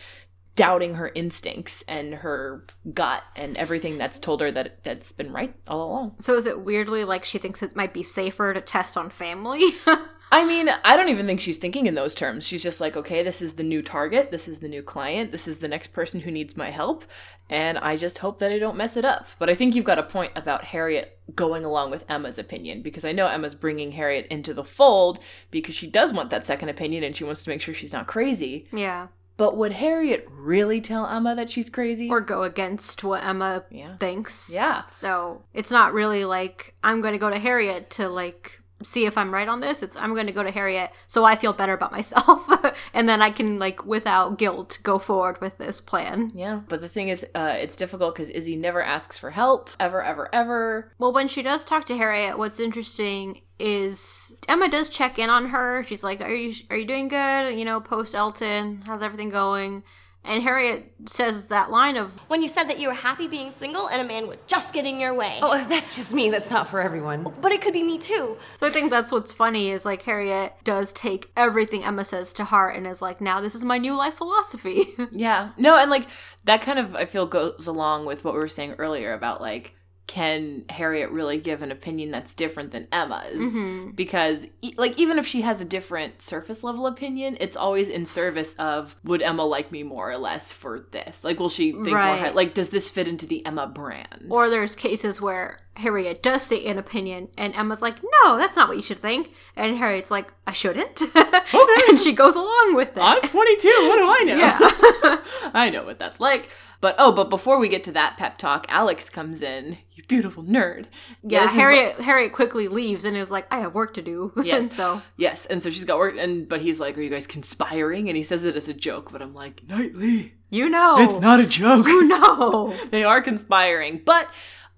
doubting 0.56 0.96
her 0.96 1.12
instincts 1.16 1.84
and 1.88 2.16
her 2.16 2.66
gut 2.94 3.24
and 3.36 3.58
everything 3.58 3.98
that's 3.98 4.20
told 4.20 4.42
her 4.42 4.52
that 4.52 4.84
that's 4.84 5.12
been 5.12 5.32
right 5.32 5.54
all 5.68 5.90
along. 5.90 6.16
So 6.20 6.36
is 6.36 6.46
it 6.46 6.62
weirdly 6.62 7.04
like 7.04 7.26
she 7.26 7.38
thinks 7.38 7.62
it 7.62 7.76
might 7.76 7.94
be 7.94 8.04
safer 8.04 8.54
to 8.54 8.62
test 8.62 8.98
on 8.98 9.10
family? 9.10 9.62
I 10.32 10.44
mean, 10.44 10.70
I 10.84 10.98
don't 10.98 11.10
even 11.10 11.28
think 11.28 11.40
she's 11.40 11.60
thinking 11.60 11.86
in 11.86 11.96
those 11.96 12.16
terms. 12.16 12.46
She's 12.46 12.64
just 12.64 12.82
like, 12.82 12.98
okay, 12.98 13.24
this 13.24 13.42
is 13.42 13.54
the 13.54 13.64
new 13.64 13.82
target. 13.82 14.32
This 14.32 14.48
is 14.48 14.60
the 14.60 14.68
new 14.68 14.82
client. 14.82 15.32
This 15.32 15.48
is 15.48 15.60
the 15.60 15.68
next 15.68 15.94
person 15.94 16.20
who 16.20 16.32
needs 16.32 16.58
my 16.58 16.72
help. 16.72 17.06
And 17.50 17.78
I 17.78 17.96
just 17.96 18.18
hope 18.18 18.40
that 18.40 18.52
I 18.52 18.60
don't 18.60 18.76
mess 18.76 18.98
it 18.98 19.06
up. 19.06 19.28
But 19.40 19.50
I 19.50 19.56
think 19.56 19.76
you've 19.76 19.86
got 19.86 20.00
a 20.00 20.04
point 20.04 20.34
about 20.36 20.66
Harriet 20.66 21.20
going 21.36 21.64
along 21.64 21.92
with 21.92 22.06
Emma's 22.10 22.38
opinion 22.38 22.82
because 22.82 23.06
I 23.06 23.12
know 23.12 23.28
Emma's 23.28 23.56
bringing 23.56 23.92
Harriet 23.92 24.28
into 24.28 24.54
the 24.54 24.64
fold 24.66 25.20
because 25.52 25.76
she 25.76 25.88
does 25.88 26.12
want 26.12 26.32
that 26.32 26.46
second 26.46 26.70
opinion 26.70 27.04
and 27.04 27.16
she 27.16 27.24
wants 27.24 27.44
to 27.44 27.50
make 27.50 27.62
sure 27.62 27.74
she's 27.74 27.94
not 27.94 28.08
crazy. 28.08 28.68
yeah. 28.74 29.08
But 29.38 29.58
would 29.58 29.74
Harriet 29.74 30.28
really 30.32 30.80
tell 30.80 31.06
Emma 31.08 31.36
that 31.36 31.50
she's 31.52 31.70
crazy? 31.70 32.10
or 32.10 32.22
go 32.22 32.44
against 32.44 33.04
what 33.04 33.24
Emma 33.24 33.64
Yeah. 33.70 33.98
thinks. 33.98 34.50
yeah. 34.54 34.84
So 34.92 35.44
it's 35.54 35.72
not 35.72 35.94
really 35.94 36.24
like 36.24 36.76
I'm 36.84 37.02
going 37.02 37.14
to 37.14 37.18
go 37.20 37.30
to 37.30 37.40
Harriet 37.40 37.90
to 37.92 38.08
like 38.08 38.62
see 38.84 39.06
if 39.06 39.18
I'm 39.18 39.34
right 39.34 39.48
on 39.48 39.60
this. 39.60 39.82
It's 39.82 39.96
I'm 39.96 40.14
going 40.14 40.28
to 40.28 40.34
go 40.34 40.44
to 40.44 40.52
Harriet 40.52 40.92
so 41.08 41.26
I 41.26 41.36
feel 41.36 41.54
better 41.54 41.74
about 41.74 41.92
myself 41.92 42.48
and 42.94 43.08
then 43.08 43.22
I 43.22 43.30
can 43.30 43.60
like 43.60 43.86
without 43.86 44.38
guilt 44.38 44.80
go 44.84 45.00
forward 45.00 45.40
with 45.42 45.58
this 45.58 45.80
plan. 45.82 46.32
Yeah. 46.34 46.62
But 46.68 46.82
the 46.82 46.90
thing 46.90 47.10
is, 47.10 47.26
uh, 47.36 47.56
it's 47.58 47.76
difficult 47.76 48.16
because 48.16 48.30
Izzy 48.30 48.56
never 48.56 48.82
asks 48.82 49.18
for 49.18 49.32
help, 49.32 49.70
ever, 49.80 50.04
ever, 50.04 50.34
ever. 50.34 50.92
Well, 50.98 51.14
when 51.14 51.28
she 51.28 51.42
does 51.42 51.64
talk 51.64 51.86
to 51.86 51.98
Harriet, 51.98 52.38
what's 52.38 52.60
interesting 52.60 53.42
is 53.60 54.36
Emma 54.48 54.70
does 54.70 54.90
check 54.90 55.18
in 55.18 55.30
on 55.30 55.48
her. 55.48 55.84
She's 55.84 56.04
like, 56.04 56.22
"Are 56.22 56.34
you 56.34 56.54
are 56.70 56.78
you 56.78 56.86
doing 56.86 57.08
good? 57.08 57.58
You 57.58 57.66
know, 57.66 57.80
post 57.80 58.14
Elton, 58.14 58.84
how's 58.86 59.02
everything 59.02 59.30
going?" 59.30 59.84
And 60.28 60.44
Harriet 60.44 60.92
says 61.06 61.48
that 61.48 61.72
line 61.72 61.98
of, 61.98 62.18
When 62.28 62.42
you 62.42 62.48
said 62.48 62.66
that 62.66 62.80
you 62.80 62.88
were 62.88 62.94
happy 62.94 63.28
being 63.28 63.52
single 63.52 63.88
and 63.88 64.02
a 64.02 64.06
man 64.06 64.28
would 64.28 64.46
just 64.48 64.74
get 64.74 64.86
in 64.86 65.00
your 65.00 65.14
way. 65.14 65.40
Oh, 65.42 65.64
that's 65.68 65.96
just 65.96 66.14
me. 66.14 66.30
That's 66.30 66.50
not 66.50 66.68
for 66.68 66.82
everyone. 66.82 67.32
But 67.42 67.52
it 67.52 67.62
could 67.62 67.74
be 67.74 67.84
me 67.84 67.98
too. 67.98 68.38
So 68.58 68.68
I 68.68 68.70
think 68.72 68.90
that's 68.90 69.12
what's 69.12 69.32
funny 69.32 69.70
is 69.70 69.86
like 69.86 70.02
Harriet 70.04 70.54
does 70.64 70.92
take 70.94 71.32
everything 71.38 71.84
Emma 71.84 72.04
says 72.06 72.34
to 72.34 72.46
heart 72.46 72.76
and 72.76 72.88
is 72.88 73.02
like, 73.02 73.22
now 73.22 73.40
this 73.42 73.56
is 73.56 73.64
my 73.64 73.78
new 73.78 73.96
life 73.96 74.16
philosophy. 74.16 74.94
Yeah. 75.12 75.52
No, 75.58 75.78
and 75.78 75.90
like 75.90 76.08
that 76.46 76.62
kind 76.62 76.78
of 76.80 76.96
I 76.96 77.06
feel 77.06 77.26
goes 77.26 77.68
along 77.68 78.06
with 78.06 78.24
what 78.24 78.34
we 78.34 78.40
were 78.40 78.48
saying 78.48 78.74
earlier 78.74 79.14
about 79.14 79.40
like 79.40 79.74
can 80.08 80.66
Harriet 80.70 81.10
really 81.10 81.40
give 81.40 81.62
an 81.64 81.72
opinion 81.72 82.12
that's 82.12 82.34
different 82.36 82.72
than 82.72 82.88
Emma's? 82.92 83.36
Mm-hmm. 83.54 83.92
Because 83.92 84.46
e- 84.62 84.76
like 84.78 84.98
even 85.00 85.18
if 85.18 85.26
she 85.26 85.42
has 85.42 85.62
a 85.62 85.66
different 85.66 86.22
surface 86.22 86.64
level 86.64 86.86
opinion, 86.88 87.38
it's 87.40 87.58
always 87.58 87.90
in 87.90 88.06
service 88.06 88.54
of 88.60 88.96
would 89.04 89.22
Emma 89.22 89.44
like 89.44 89.72
me 89.72 89.82
more 89.84 90.12
or 90.12 90.18
less 90.18 90.52
for 90.52 90.86
this? 90.92 91.24
Like 91.24 91.40
will 91.40 91.50
she 91.50 91.72
think 91.72 91.88
more 91.88 91.96
Right. 91.96 92.20
high- 92.20 92.30
like 92.32 92.54
does 92.54 92.70
this 92.70 92.90
fit 92.92 93.08
into 93.08 93.26
the 93.26 93.46
Emma 93.46 93.66
brand? 93.68 94.28
or 94.30 94.50
there's 94.50 94.76
cases 94.76 95.20
where 95.20 95.60
Harriet 95.78 96.24
does 96.24 96.44
state 96.44 96.66
an 96.66 96.78
opinion 96.78 97.28
and 97.38 97.54
Emma's 97.56 97.82
like, 97.82 97.98
no, 98.24 98.38
that's 98.38 98.56
not 98.56 98.68
what 98.68 98.78
you 98.78 98.84
should 98.84 99.00
think. 99.00 99.32
And 99.56 99.78
Harriet's 99.78 100.12
like, 100.12 100.32
I 100.48 100.54
shouldn't. 100.54 101.02
Okay. 101.54 101.82
and 101.90 102.02
she 102.02 102.12
goes 102.12 102.34
along 102.36 102.74
with 102.76 102.98
it. 102.98 103.02
I'm 103.02 103.22
22. 103.22 103.68
What 103.88 103.98
do 103.98 104.08
I 104.10 104.24
know? 104.26 104.36
Yeah. 104.38 105.18
I 105.54 105.70
know 105.70 105.84
what 105.86 106.00
that's 106.00 106.20
like. 106.20 106.50
But 106.82 106.96
oh, 106.98 107.12
but 107.12 107.30
before 107.30 107.60
we 107.60 107.70
get 107.70 107.84
to 107.86 107.92
that 107.94 108.18
pep 108.18 108.38
talk, 108.38 108.66
Alex 108.68 109.10
comes 109.10 109.42
in. 109.42 109.78
You 109.94 110.04
beautiful 110.08 110.44
nerd. 110.44 110.86
yeah, 111.24 111.46
is 111.46 111.54
Harriet 111.54 112.00
Harriet 112.02 112.34
quickly 112.34 112.68
leaves 112.68 113.06
and 113.06 113.16
is 113.16 113.30
like, 113.32 113.52
I 113.54 113.60
have 113.60 113.74
work 113.76 113.94
to 113.96 114.02
do. 114.02 114.34
Yes. 114.44 114.64
and 114.64 114.74
so 114.74 115.02
Yes, 115.18 115.46
and 115.46 115.62
so 115.64 115.70
she's 115.70 115.86
got 115.86 115.98
work, 116.00 116.16
and 116.18 116.48
but 116.50 116.62
he's 116.62 116.80
like, 116.80 116.98
"Are 116.98 117.02
you 117.02 117.10
guys 117.10 117.28
conspiring?" 117.28 118.08
And 118.10 118.18
he 118.18 118.24
says 118.24 118.44
it 118.44 118.56
as 118.56 118.68
a 118.68 118.74
joke, 118.74 119.12
but 119.12 119.22
I'm 119.22 119.34
like, 119.34 119.62
"Knightley, 119.68 120.34
you 120.50 120.68
know 120.70 120.96
it's 121.00 121.20
not 121.20 121.40
a 121.40 121.46
joke. 121.46 121.86
you 121.88 122.08
know. 122.08 122.74
they 122.90 123.04
are 123.04 123.22
conspiring." 123.22 124.02
But 124.04 124.28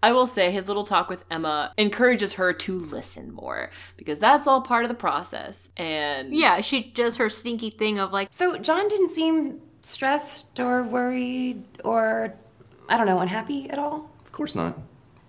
I 0.04 0.12
will 0.12 0.28
say 0.28 0.52
his 0.52 0.68
little 0.68 0.84
talk 0.84 1.10
with 1.10 1.26
Emma 1.32 1.74
encourages 1.78 2.34
her 2.34 2.54
to 2.54 2.80
listen 2.80 3.32
more 3.34 3.72
because 3.98 4.20
that's 4.20 4.46
all 4.46 4.62
part 4.62 4.86
of 4.86 4.90
the 4.90 4.96
process. 4.96 5.70
And 5.76 6.34
Yeah, 6.34 6.62
she 6.62 6.84
does 6.84 7.18
her 7.18 7.30
stinky 7.30 7.70
thing 7.70 7.98
of 8.00 8.14
like, 8.14 8.28
So 8.32 8.58
John 8.58 8.88
didn't 8.90 9.10
seem 9.10 9.60
stressed 9.82 10.60
or 10.60 10.84
worried 10.84 11.64
or, 11.84 12.34
I 12.88 12.98
don't 12.98 13.08
know, 13.08 13.20
unhappy 13.20 13.70
at 13.70 13.80
all? 13.80 14.12
Of 14.24 14.32
course 14.32 14.54
not. 14.56 14.78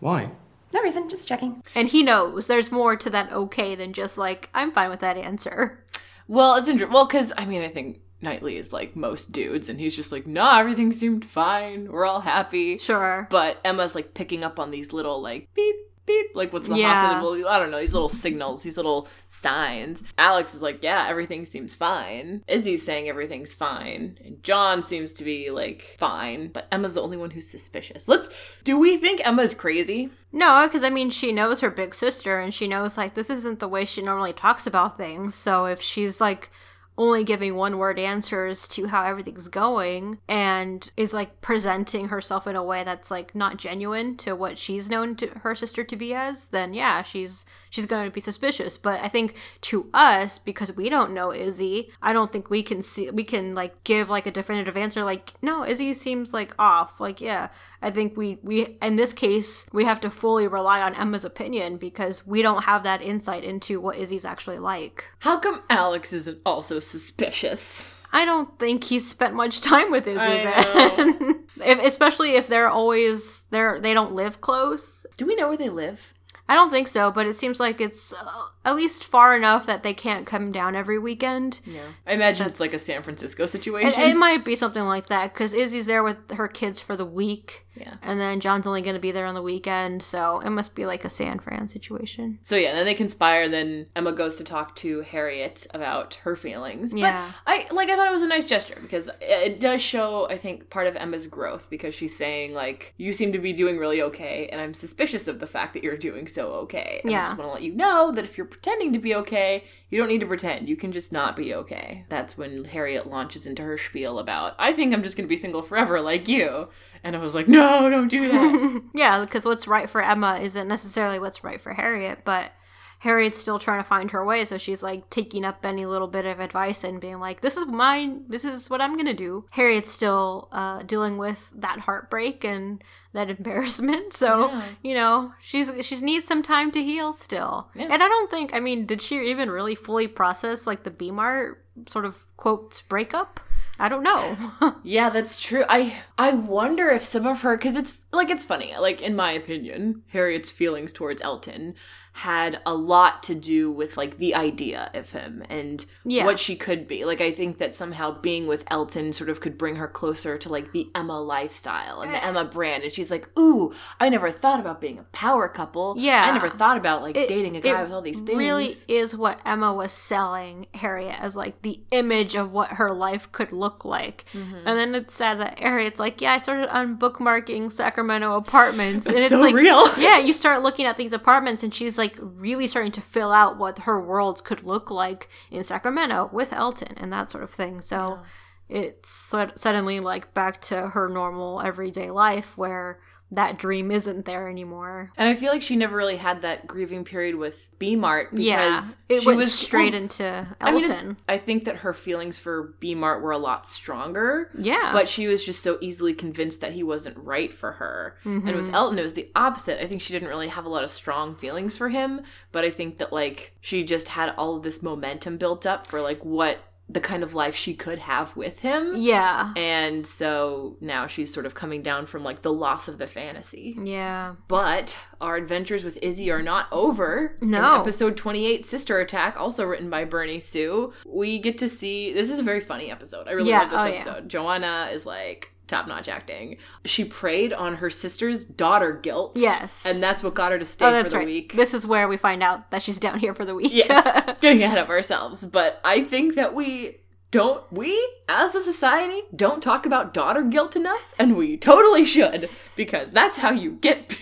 Why? 0.00 0.30
No 0.74 0.82
reason, 0.82 1.08
just 1.08 1.26
checking. 1.26 1.62
And 1.74 1.88
he 1.88 2.02
knows 2.02 2.46
there's 2.46 2.70
more 2.70 2.94
to 2.94 3.08
that 3.10 3.32
okay 3.32 3.74
than 3.74 3.94
just 3.94 4.18
like, 4.18 4.50
I'm 4.54 4.70
fine 4.72 4.90
with 4.90 5.00
that 5.00 5.16
answer. 5.16 5.82
Well, 6.26 6.56
it's 6.56 6.68
interesting. 6.68 6.92
Well, 6.92 7.06
because 7.06 7.32
I 7.38 7.46
mean, 7.46 7.62
I 7.62 7.68
think 7.68 8.00
Knightley 8.20 8.56
is 8.56 8.72
like 8.72 8.96
most 8.96 9.32
dudes, 9.32 9.68
and 9.68 9.78
he's 9.78 9.94
just 9.96 10.10
like, 10.12 10.26
nah, 10.26 10.58
everything 10.58 10.92
seemed 10.92 11.24
fine. 11.24 11.90
We're 11.90 12.06
all 12.06 12.20
happy. 12.20 12.78
Sure. 12.78 13.26
But 13.30 13.58
Emma's 13.64 13.94
like 13.94 14.14
picking 14.14 14.42
up 14.44 14.58
on 14.58 14.70
these 14.70 14.92
little 14.92 15.20
like 15.22 15.48
beep 15.54 15.76
beep, 16.04 16.28
like 16.34 16.54
what's 16.54 16.68
the 16.68 16.76
Yeah. 16.78 17.12
hospital? 17.20 17.46
I 17.46 17.58
don't 17.58 17.70
know 17.70 17.78
these 17.80 17.92
little 17.92 18.08
signals, 18.08 18.62
these 18.62 18.78
little 18.78 19.06
signs. 19.28 20.02
Alex 20.16 20.54
is 20.54 20.62
like, 20.62 20.82
yeah, 20.82 21.06
everything 21.06 21.44
seems 21.44 21.74
fine. 21.74 22.42
Izzy's 22.48 22.82
saying 22.82 23.10
everything's 23.10 23.52
fine, 23.52 24.18
and 24.24 24.42
John 24.42 24.82
seems 24.82 25.12
to 25.14 25.22
be 25.24 25.50
like 25.50 25.96
fine, 25.98 26.48
but 26.48 26.66
Emma's 26.72 26.94
the 26.94 27.02
only 27.02 27.18
one 27.18 27.30
who's 27.32 27.48
suspicious. 27.48 28.08
Let's. 28.08 28.30
Do 28.64 28.78
we 28.78 28.96
think 28.96 29.20
Emma's 29.26 29.52
crazy? 29.52 30.08
No, 30.32 30.66
because 30.66 30.82
I 30.82 30.88
mean, 30.90 31.10
she 31.10 31.30
knows 31.30 31.60
her 31.60 31.70
big 31.70 31.94
sister 31.94 32.38
and 32.38 32.52
she 32.54 32.66
knows, 32.66 32.96
like, 32.96 33.12
this 33.14 33.28
isn't 33.30 33.60
the 33.60 33.68
way 33.68 33.84
she 33.84 34.00
normally 34.02 34.32
talks 34.32 34.66
about 34.66 34.96
things. 34.98 35.34
So 35.34 35.66
if 35.66 35.80
she's, 35.82 36.20
like, 36.22 36.50
only 36.98 37.24
giving 37.24 37.54
one 37.54 37.78
word 37.78 37.98
answers 37.98 38.68
to 38.68 38.88
how 38.88 39.04
everything's 39.04 39.48
going 39.48 40.18
and 40.28 40.90
is, 40.96 41.14
like, 41.14 41.40
presenting 41.40 42.08
herself 42.08 42.46
in 42.46 42.56
a 42.56 42.62
way 42.62 42.84
that's, 42.84 43.10
like, 43.10 43.34
not 43.34 43.56
genuine 43.56 44.16
to 44.18 44.34
what 44.34 44.58
she's 44.58 44.90
known 44.90 45.16
to 45.16 45.28
her 45.42 45.54
sister 45.54 45.84
to 45.84 45.96
be 45.96 46.12
as, 46.12 46.48
then 46.48 46.74
yeah, 46.74 47.02
she's. 47.02 47.46
She's 47.70 47.86
going 47.86 48.04
to 48.04 48.10
be 48.10 48.20
suspicious, 48.20 48.76
but 48.76 49.00
I 49.00 49.08
think 49.08 49.34
to 49.62 49.88
us, 49.92 50.38
because 50.38 50.76
we 50.76 50.88
don't 50.88 51.12
know 51.12 51.32
Izzy, 51.32 51.90
I 52.02 52.12
don't 52.12 52.32
think 52.32 52.50
we 52.50 52.62
can 52.62 52.82
see 52.82 53.10
we 53.10 53.24
can 53.24 53.54
like 53.54 53.84
give 53.84 54.10
like 54.10 54.26
a 54.26 54.30
definitive 54.30 54.76
answer. 54.76 55.04
Like, 55.04 55.34
no, 55.42 55.64
Izzy 55.64 55.94
seems 55.94 56.32
like 56.32 56.54
off. 56.58 57.00
Like, 57.00 57.20
yeah, 57.20 57.48
I 57.82 57.90
think 57.90 58.16
we 58.16 58.38
we 58.42 58.78
in 58.82 58.96
this 58.96 59.12
case 59.12 59.66
we 59.72 59.84
have 59.84 60.00
to 60.00 60.10
fully 60.10 60.46
rely 60.46 60.80
on 60.80 60.94
Emma's 60.94 61.24
opinion 61.24 61.76
because 61.76 62.26
we 62.26 62.42
don't 62.42 62.64
have 62.64 62.82
that 62.82 63.02
insight 63.02 63.44
into 63.44 63.80
what 63.80 63.96
Izzy's 63.96 64.24
actually 64.24 64.58
like. 64.58 65.04
How 65.20 65.38
come 65.38 65.62
Alex 65.70 66.12
isn't 66.12 66.40
also 66.44 66.80
suspicious? 66.80 67.94
I 68.12 68.24
don't 68.24 68.58
think 68.58 68.84
he's 68.84 69.08
spent 69.08 69.34
much 69.34 69.60
time 69.60 69.90
with 69.90 70.06
Izzy 70.06 70.18
then. 70.18 71.44
if, 71.64 71.78
especially 71.84 72.34
if 72.36 72.48
they're 72.48 72.68
always 72.68 73.42
they're 73.50 73.80
they 73.80 73.94
don't 73.94 74.14
live 74.14 74.40
close. 74.40 75.04
Do 75.16 75.26
we 75.26 75.36
know 75.36 75.48
where 75.48 75.56
they 75.56 75.68
live? 75.68 76.14
I 76.48 76.54
don't 76.54 76.70
think 76.70 76.88
so, 76.88 77.10
but 77.10 77.26
it 77.26 77.34
seems 77.34 77.60
like 77.60 77.78
it's 77.80 78.12
uh, 78.14 78.46
at 78.64 78.74
least 78.74 79.04
far 79.04 79.36
enough 79.36 79.66
that 79.66 79.82
they 79.82 79.92
can't 79.92 80.26
come 80.26 80.50
down 80.50 80.74
every 80.74 80.98
weekend. 80.98 81.60
Yeah, 81.66 81.82
I 82.06 82.14
imagine 82.14 82.46
it's 82.46 82.58
like 82.60 82.72
a 82.72 82.78
San 82.78 83.02
Francisco 83.02 83.44
It, 83.44 83.48
situation. 83.48 84.00
it 84.00 84.16
might 84.16 84.44
be 84.44 84.54
something 84.56 84.84
like 84.84 85.08
that 85.08 85.34
because 85.34 85.52
Izzy's 85.52 85.86
there 85.86 86.02
with 86.02 86.30
her 86.32 86.48
kids 86.48 86.80
for 86.80 86.96
the 86.96 87.04
week, 87.04 87.66
yeah. 87.78 87.94
and 88.02 88.20
then 88.20 88.40
John's 88.40 88.66
only 88.66 88.82
going 88.82 88.94
to 88.94 89.00
be 89.00 89.10
there 89.10 89.26
on 89.26 89.34
the 89.34 89.42
weekend, 89.42 90.02
so 90.02 90.40
it 90.40 90.50
must 90.50 90.74
be 90.74 90.86
like 90.86 91.04
a 91.04 91.08
San 91.08 91.38
Fran 91.38 91.68
situation. 91.68 92.38
So 92.42 92.56
yeah, 92.56 92.72
then 92.72 92.84
they 92.84 92.94
conspire. 92.94 93.48
Then 93.48 93.86
Emma 93.94 94.12
goes 94.12 94.36
to 94.36 94.44
talk 94.44 94.74
to 94.76 95.00
Harriet 95.02 95.66
about 95.72 96.16
her 96.16 96.36
feelings. 96.36 96.92
Yeah. 96.94 97.30
But 97.44 97.52
I 97.52 97.66
like. 97.72 97.88
I 97.88 97.96
thought 97.96 98.08
it 98.08 98.12
was 98.12 98.22
a 98.22 98.28
nice 98.28 98.46
gesture 98.46 98.78
because 98.80 99.10
it 99.20 99.60
does 99.60 99.80
show. 99.80 100.28
I 100.28 100.36
think 100.38 100.70
part 100.70 100.86
of 100.86 100.96
Emma's 100.96 101.26
growth 101.26 101.68
because 101.70 101.94
she's 101.94 102.16
saying 102.16 102.54
like, 102.54 102.94
"You 102.96 103.12
seem 103.12 103.32
to 103.32 103.38
be 103.38 103.52
doing 103.52 103.78
really 103.78 104.02
okay, 104.02 104.48
and 104.50 104.60
I'm 104.60 104.74
suspicious 104.74 105.28
of 105.28 105.40
the 105.40 105.46
fact 105.46 105.74
that 105.74 105.84
you're 105.84 105.96
doing 105.96 106.26
so 106.26 106.52
okay. 106.52 107.00
And 107.04 107.14
I 107.14 107.20
just 107.20 107.36
want 107.36 107.48
to 107.48 107.54
let 107.54 107.62
you 107.62 107.74
know 107.74 108.12
that 108.12 108.24
if 108.24 108.36
you're 108.36 108.46
pretending 108.46 108.92
to 108.92 108.98
be 108.98 109.14
okay, 109.14 109.64
you 109.90 109.98
don't 109.98 110.08
need 110.08 110.20
to 110.20 110.26
pretend. 110.26 110.68
You 110.68 110.76
can 110.76 110.92
just 110.92 111.12
not 111.12 111.36
be 111.36 111.54
okay." 111.54 112.04
That's 112.08 112.36
when 112.36 112.64
Harriet 112.64 113.06
launches 113.06 113.46
into 113.46 113.62
her 113.62 113.78
spiel 113.78 114.18
about, 114.18 114.54
"I 114.58 114.72
think 114.72 114.92
I'm 114.92 115.02
just 115.02 115.16
gonna 115.16 115.28
be 115.28 115.36
single 115.36 115.62
forever, 115.62 116.00
like 116.00 116.28
you." 116.28 116.68
And 117.04 117.14
I 117.14 117.20
was 117.20 117.34
like, 117.34 117.46
"No, 117.46 117.67
don't 117.90 118.08
do 118.08 118.28
that." 118.28 118.82
Yeah, 118.94 119.20
because 119.20 119.44
what's 119.44 119.66
right 119.68 119.88
for 119.88 120.02
Emma 120.02 120.38
isn't 120.42 120.68
necessarily 120.68 121.18
what's 121.18 121.44
right 121.44 121.60
for 121.60 121.72
Harriet, 121.74 122.20
but 122.24 122.52
Harriet's 123.00 123.38
still 123.38 123.60
trying 123.60 123.78
to 123.80 123.88
find 123.88 124.10
her 124.10 124.24
way, 124.24 124.44
so 124.44 124.58
she's 124.58 124.82
like 124.82 125.08
taking 125.08 125.44
up 125.44 125.64
any 125.64 125.86
little 125.86 126.08
bit 126.08 126.26
of 126.26 126.40
advice 126.40 126.82
and 126.82 127.00
being 127.00 127.20
like, 127.20 127.40
"This 127.42 127.56
is 127.56 127.64
mine. 127.66 128.24
This 128.28 128.44
is 128.44 128.68
what 128.68 128.80
I'm 128.80 128.96
gonna 128.96 129.14
do." 129.14 129.44
Harriet's 129.52 129.90
still 129.90 130.48
uh, 130.50 130.82
dealing 130.82 131.16
with 131.16 131.48
that 131.54 131.78
heartbreak 131.80 132.42
and 132.44 132.82
that 133.12 133.30
embarrassment, 133.36 134.12
so 134.12 134.48
Yeah. 134.48 134.62
you 134.82 134.94
know 134.94 135.32
she's 135.40 135.70
she 135.86 136.00
needs 136.00 136.26
some 136.26 136.42
time 136.42 136.72
to 136.72 136.82
heal 136.82 137.12
still. 137.12 137.70
Yeah. 137.76 137.84
And 137.90 138.02
I 138.02 138.08
don't 138.08 138.30
think, 138.30 138.52
I 138.52 138.58
mean, 138.58 138.84
did 138.84 139.00
she 139.00 139.30
even 139.30 139.48
really 139.48 139.76
fully 139.76 140.08
process 140.08 140.66
like 140.66 140.82
the 140.82 140.90
B 140.90 141.12
Mart 141.12 141.64
sort 141.86 142.04
of 142.04 142.24
quotes 142.36 142.80
breakup? 142.80 143.38
I 143.78 143.88
don't 143.88 144.02
know. 144.02 144.36
Yeah, 144.82 145.10
that's 145.10 145.38
true. 145.38 145.64
I 145.68 145.98
I 146.16 146.32
wonder 146.32 146.88
if 146.88 147.04
some 147.04 147.26
of 147.26 147.42
her 147.42 147.56
cuz 147.58 147.74
it's 147.76 147.98
like 148.12 148.30
it's 148.30 148.44
funny. 148.44 148.74
Like 148.78 149.02
in 149.02 149.14
my 149.14 149.32
opinion, 149.32 150.02
Harriet's 150.08 150.50
feelings 150.50 150.92
towards 150.92 151.20
Elton 151.22 151.74
had 152.18 152.60
a 152.66 152.74
lot 152.74 153.22
to 153.22 153.32
do 153.32 153.70
with 153.70 153.96
like 153.96 154.18
the 154.18 154.34
idea 154.34 154.90
of 154.92 155.12
him 155.12 155.40
and 155.48 155.86
Yeah. 156.04 156.24
what 156.24 156.40
she 156.40 156.56
could 156.56 156.88
be. 156.88 157.04
Like 157.04 157.20
I 157.20 157.30
think 157.30 157.58
that 157.58 157.76
somehow 157.76 158.20
being 158.20 158.48
with 158.48 158.64
Elton 158.72 159.12
sort 159.12 159.30
of 159.30 159.40
could 159.40 159.56
bring 159.56 159.76
her 159.76 159.86
closer 159.86 160.36
to 160.36 160.48
like 160.48 160.72
the 160.72 160.88
Emma 160.96 161.20
lifestyle 161.20 162.00
and 162.00 162.12
the 162.12 162.24
Emma 162.24 162.44
brand 162.44 162.82
and 162.82 162.92
she's 162.92 163.12
like, 163.12 163.28
"Ooh, 163.38 163.72
I 164.00 164.08
never 164.08 164.32
thought 164.32 164.58
about 164.58 164.80
being 164.80 164.98
a 164.98 165.04
power 165.12 165.48
couple. 165.48 165.94
Yeah. 165.96 166.24
I 166.24 166.32
never 166.32 166.48
thought 166.48 166.76
about 166.76 167.02
like 167.02 167.16
It- 167.16 167.28
dating 167.28 167.56
a 167.56 167.60
guy 167.60 167.80
with 167.84 167.92
all 167.92 168.02
these 168.02 168.18
things." 168.18 168.36
Really 168.36 168.74
is 168.88 169.14
what 169.16 169.38
Emma 169.46 169.72
was 169.72 169.92
selling 169.92 170.66
Harriet 170.74 171.20
as 171.22 171.36
like 171.36 171.62
the 171.62 171.78
image 171.92 172.34
of 172.34 172.50
what 172.50 172.70
her 172.72 172.92
life 172.92 173.30
could 173.30 173.52
look 173.52 173.84
like. 173.84 174.24
Mm-hmm. 174.32 174.66
And 174.66 174.76
then 174.76 174.94
it's 174.96 175.14
sad 175.14 175.38
that 175.38 175.60
Harriet's 175.60 176.00
like, 176.00 176.20
yeah, 176.20 176.32
I 176.32 176.38
started 176.38 176.68
on 176.76 176.98
bookmarking 176.98 177.70
Sacramento 177.70 178.34
apartments. 178.34 179.06
and 179.10 179.16
it's 179.18 179.28
so 179.30 179.38
like, 179.40 179.54
real. 179.54 179.84
yeah, 179.98 180.18
you 180.18 180.32
start 180.32 180.62
looking 180.64 180.86
at 180.86 180.96
these 180.96 181.12
apartments 181.12 181.62
and 181.62 181.72
she's 181.72 181.96
like 181.96 182.07
really 182.20 182.66
starting 182.66 182.92
to 182.92 183.00
fill 183.00 183.32
out 183.32 183.58
what 183.58 183.80
her 183.80 184.00
world 184.00 184.44
could 184.44 184.62
look 184.62 184.90
like 184.90 185.28
in 185.50 185.64
Sacramento 185.64 186.30
with 186.32 186.52
Elton 186.52 186.94
and 186.96 187.12
that 187.12 187.30
sort 187.30 187.44
of 187.44 187.50
thing. 187.50 187.80
So 187.80 188.20
it's 188.68 189.10
sud- 189.10 189.58
suddenly 189.58 190.00
like 190.00 190.34
back 190.34 190.60
to 190.62 190.88
her 190.88 191.08
normal 191.08 191.60
everyday 191.62 192.10
life 192.10 192.56
where 192.56 193.00
that 193.30 193.58
dream 193.58 193.90
isn't 193.90 194.24
there 194.24 194.48
anymore. 194.48 195.12
And 195.16 195.28
I 195.28 195.34
feel 195.34 195.52
like 195.52 195.60
she 195.60 195.76
never 195.76 195.94
really 195.94 196.16
had 196.16 196.42
that 196.42 196.66
grieving 196.66 197.04
period 197.04 197.34
with 197.34 197.70
B 197.78 197.94
Mart 197.94 198.30
because 198.30 198.44
yeah, 198.44 198.82
it 199.08 199.20
she 199.20 199.26
went 199.26 199.38
was 199.38 199.52
straight 199.52 199.92
well, 199.92 200.02
into 200.02 200.24
Elton. 200.24 200.56
I 200.60 201.02
mean, 201.02 201.16
I 201.28 201.36
think 201.36 201.64
that 201.64 201.76
her 201.76 201.92
feelings 201.92 202.38
for 202.38 202.74
B 202.80 202.94
Mart 202.94 203.22
were 203.22 203.32
a 203.32 203.38
lot 203.38 203.66
stronger. 203.66 204.50
Yeah. 204.58 204.92
But 204.92 205.08
she 205.08 205.26
was 205.26 205.44
just 205.44 205.62
so 205.62 205.76
easily 205.82 206.14
convinced 206.14 206.62
that 206.62 206.72
he 206.72 206.82
wasn't 206.82 207.18
right 207.18 207.52
for 207.52 207.72
her. 207.72 208.16
And 208.24 208.42
Mm-hmm. 208.42 208.56
with 208.56 208.72
Elton, 208.74 208.98
it 208.98 209.02
was 209.02 209.12
the 209.12 209.30
opposite. 209.36 209.82
I 209.82 209.86
think 209.86 210.00
she 210.00 210.12
didn't 210.14 210.28
really 210.28 210.48
have 210.48 210.64
a 210.64 210.70
lot 210.70 210.84
of 210.84 210.90
strong 210.90 211.34
feelings 211.34 211.76
for 211.76 211.90
him. 211.90 212.22
But 212.50 212.64
I 212.64 212.70
think 212.70 212.98
that, 212.98 213.12
like, 213.12 213.54
she 213.60 213.84
just 213.84 214.08
had 214.08 214.34
all 214.38 214.56
of 214.56 214.62
this 214.62 214.82
momentum 214.82 215.36
built 215.36 215.66
up 215.66 215.86
for, 215.86 216.00
like, 216.00 216.24
what 216.24 216.58
the 216.90 217.00
kind 217.00 217.22
of 217.22 217.34
life 217.34 217.54
she 217.54 217.74
could 217.74 217.98
have 217.98 218.34
with 218.34 218.60
him. 218.60 218.94
yeah, 218.96 219.52
And 219.56 220.06
so 220.06 220.76
now 220.80 221.06
she's 221.06 221.32
sort 221.32 221.44
of 221.44 221.54
coming 221.54 221.82
down 221.82 222.06
from, 222.06 222.24
like, 222.24 222.40
the 222.40 222.52
loss 222.52 222.88
of 222.88 222.96
the 222.96 223.06
fantasy. 223.06 223.76
yeah, 223.82 224.36
But 224.48 224.96
our 225.20 225.36
adventures 225.36 225.84
with 225.84 225.98
Izzy 226.00 226.30
are 226.30 226.40
not 226.40 226.66
over. 226.72 227.36
No. 227.42 227.58
In 227.74 227.80
episode 227.82 228.16
28, 228.16 228.64
Sister 228.64 228.98
Attack, 229.00 229.38
also 229.38 229.64
written 229.66 229.90
by 229.90 230.04
Bernie 230.04 230.40
Su, 230.40 230.92
we 231.06 231.38
get 231.38 231.58
to 231.58 231.68
see 231.68 232.12
this 232.12 232.30
is 232.30 232.38
a 232.38 232.42
very 232.42 232.60
funny 232.60 232.90
episode. 232.90 233.28
I 233.28 233.32
really 233.32 233.50
Yeah, 233.50 233.60
love 233.62 233.70
this 233.70 233.80
oh, 233.80 233.84
yeah. 233.86 233.92
episode. 233.94 234.28
Joanna 234.30 234.88
is 234.90 235.04
like 235.04 235.52
top 235.68 235.86
notch 235.86 236.08
acting. 236.08 236.56
She 236.84 237.04
preyed 237.04 237.52
on 237.52 237.76
her 237.76 237.90
sister's 237.90 238.44
daughter 238.44 238.92
guilt. 238.92 239.34
Yes. 239.36 239.86
And 239.86 240.02
that's 240.02 240.22
what 240.22 240.34
got 240.34 240.52
her 240.52 240.58
to 240.58 240.64
stay 240.64 240.86
Oh, 240.86 241.02
for 241.04 241.08
the 241.10 241.16
right. 241.18 241.26
week. 241.26 241.52
This 241.54 241.74
is 241.74 241.86
where 241.86 242.08
we 242.08 242.16
find 242.16 242.42
out 242.42 242.70
that 242.70 242.82
she's 242.82 242.98
down 242.98 243.18
here 243.20 243.34
for 243.34 243.44
the 243.44 243.54
week. 243.54 243.72
yes. 243.72 244.34
Getting 244.40 244.62
ahead 244.62 244.78
of 244.78 244.88
ourselves. 244.90 245.44
But 245.46 245.80
I 245.84 246.02
think 246.02 246.34
that 246.34 246.54
we 246.54 246.96
don't 247.30 247.70
we 247.70 247.94
as 248.26 248.54
a 248.54 248.60
society 248.62 249.20
don't 249.36 249.62
talk 249.62 249.84
about 249.84 250.14
daughter 250.14 250.42
guilt 250.42 250.74
enough 250.74 251.14
and 251.18 251.36
we 251.36 251.58
totally 251.58 252.02
should 252.06 252.48
because 252.74 253.10
that's 253.10 253.36
how 253.36 253.50
you 253.50 253.72
get 253.72 254.16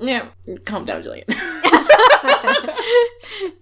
yeah 0.00 0.26
calm 0.64 0.84
down 0.84 1.02
Jillian 1.02 1.24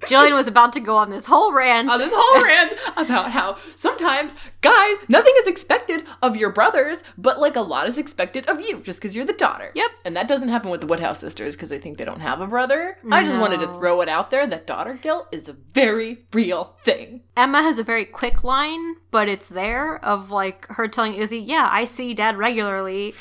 Jillian 0.03 0.35
was 0.35 0.47
about 0.47 0.73
to 0.75 0.81
go 0.81 0.97
on 0.97 1.11
this 1.11 1.27
whole 1.27 1.53
rant. 1.53 1.89
on 1.91 1.99
this 1.99 2.13
whole 2.15 2.45
rant 2.45 2.73
about 2.97 3.31
how 3.33 3.57
sometimes 3.75 4.35
guys 4.61 4.97
nothing 5.09 5.35
is 5.39 5.47
expected 5.49 6.05
of 6.23 6.37
your 6.37 6.51
brothers 6.51 7.03
but 7.19 7.41
like 7.41 7.57
a 7.57 7.61
lot 7.61 7.87
is 7.87 7.99
expected 7.99 8.47
of 8.47 8.61
you 8.61 8.81
just 8.81 9.01
because 9.01 9.17
you're 9.17 9.25
the 9.25 9.33
daughter 9.33 9.73
Yep. 9.75 9.91
and 10.05 10.17
that 10.17 10.29
doesn't 10.29 10.49
happen 10.49 10.71
with 10.71 10.81
the 10.81 10.87
woodhouse 10.87 11.19
sisters 11.21 11.57
because 11.57 11.73
i 11.73 11.79
think 11.79 11.99
they 11.99 12.05
don't 12.05 12.21
have 12.21 12.41
a 12.41 12.47
brother 12.47 12.99
i 13.11 13.25
just 13.25 13.39
wanted 13.39 13.61
to 13.61 13.67
throw 13.75 14.01
it 14.01 14.09
out 14.09 14.31
there 14.31 14.47
that 14.47 14.67
daughter 14.67 14.95
guilt 14.95 15.27
is 15.33 15.49
a 15.49 15.53
very 15.53 16.27
real 16.33 16.77
thing 16.85 17.23
Emma 17.37 17.63
has 17.63 17.79
a 17.79 17.83
very 17.85 18.07
quick 18.07 18.43
line, 18.45 18.95
but 19.11 19.29
it's 19.29 19.49
there 19.49 20.03
of 20.03 20.31
like 20.31 20.67
her 20.69 20.89
telling 20.89 21.13
Izzy, 21.13 21.39
"Yeah, 21.39 21.69
I 21.71 21.85
see 21.85 22.15
Dad 22.15 22.39
regularly." 22.39 23.15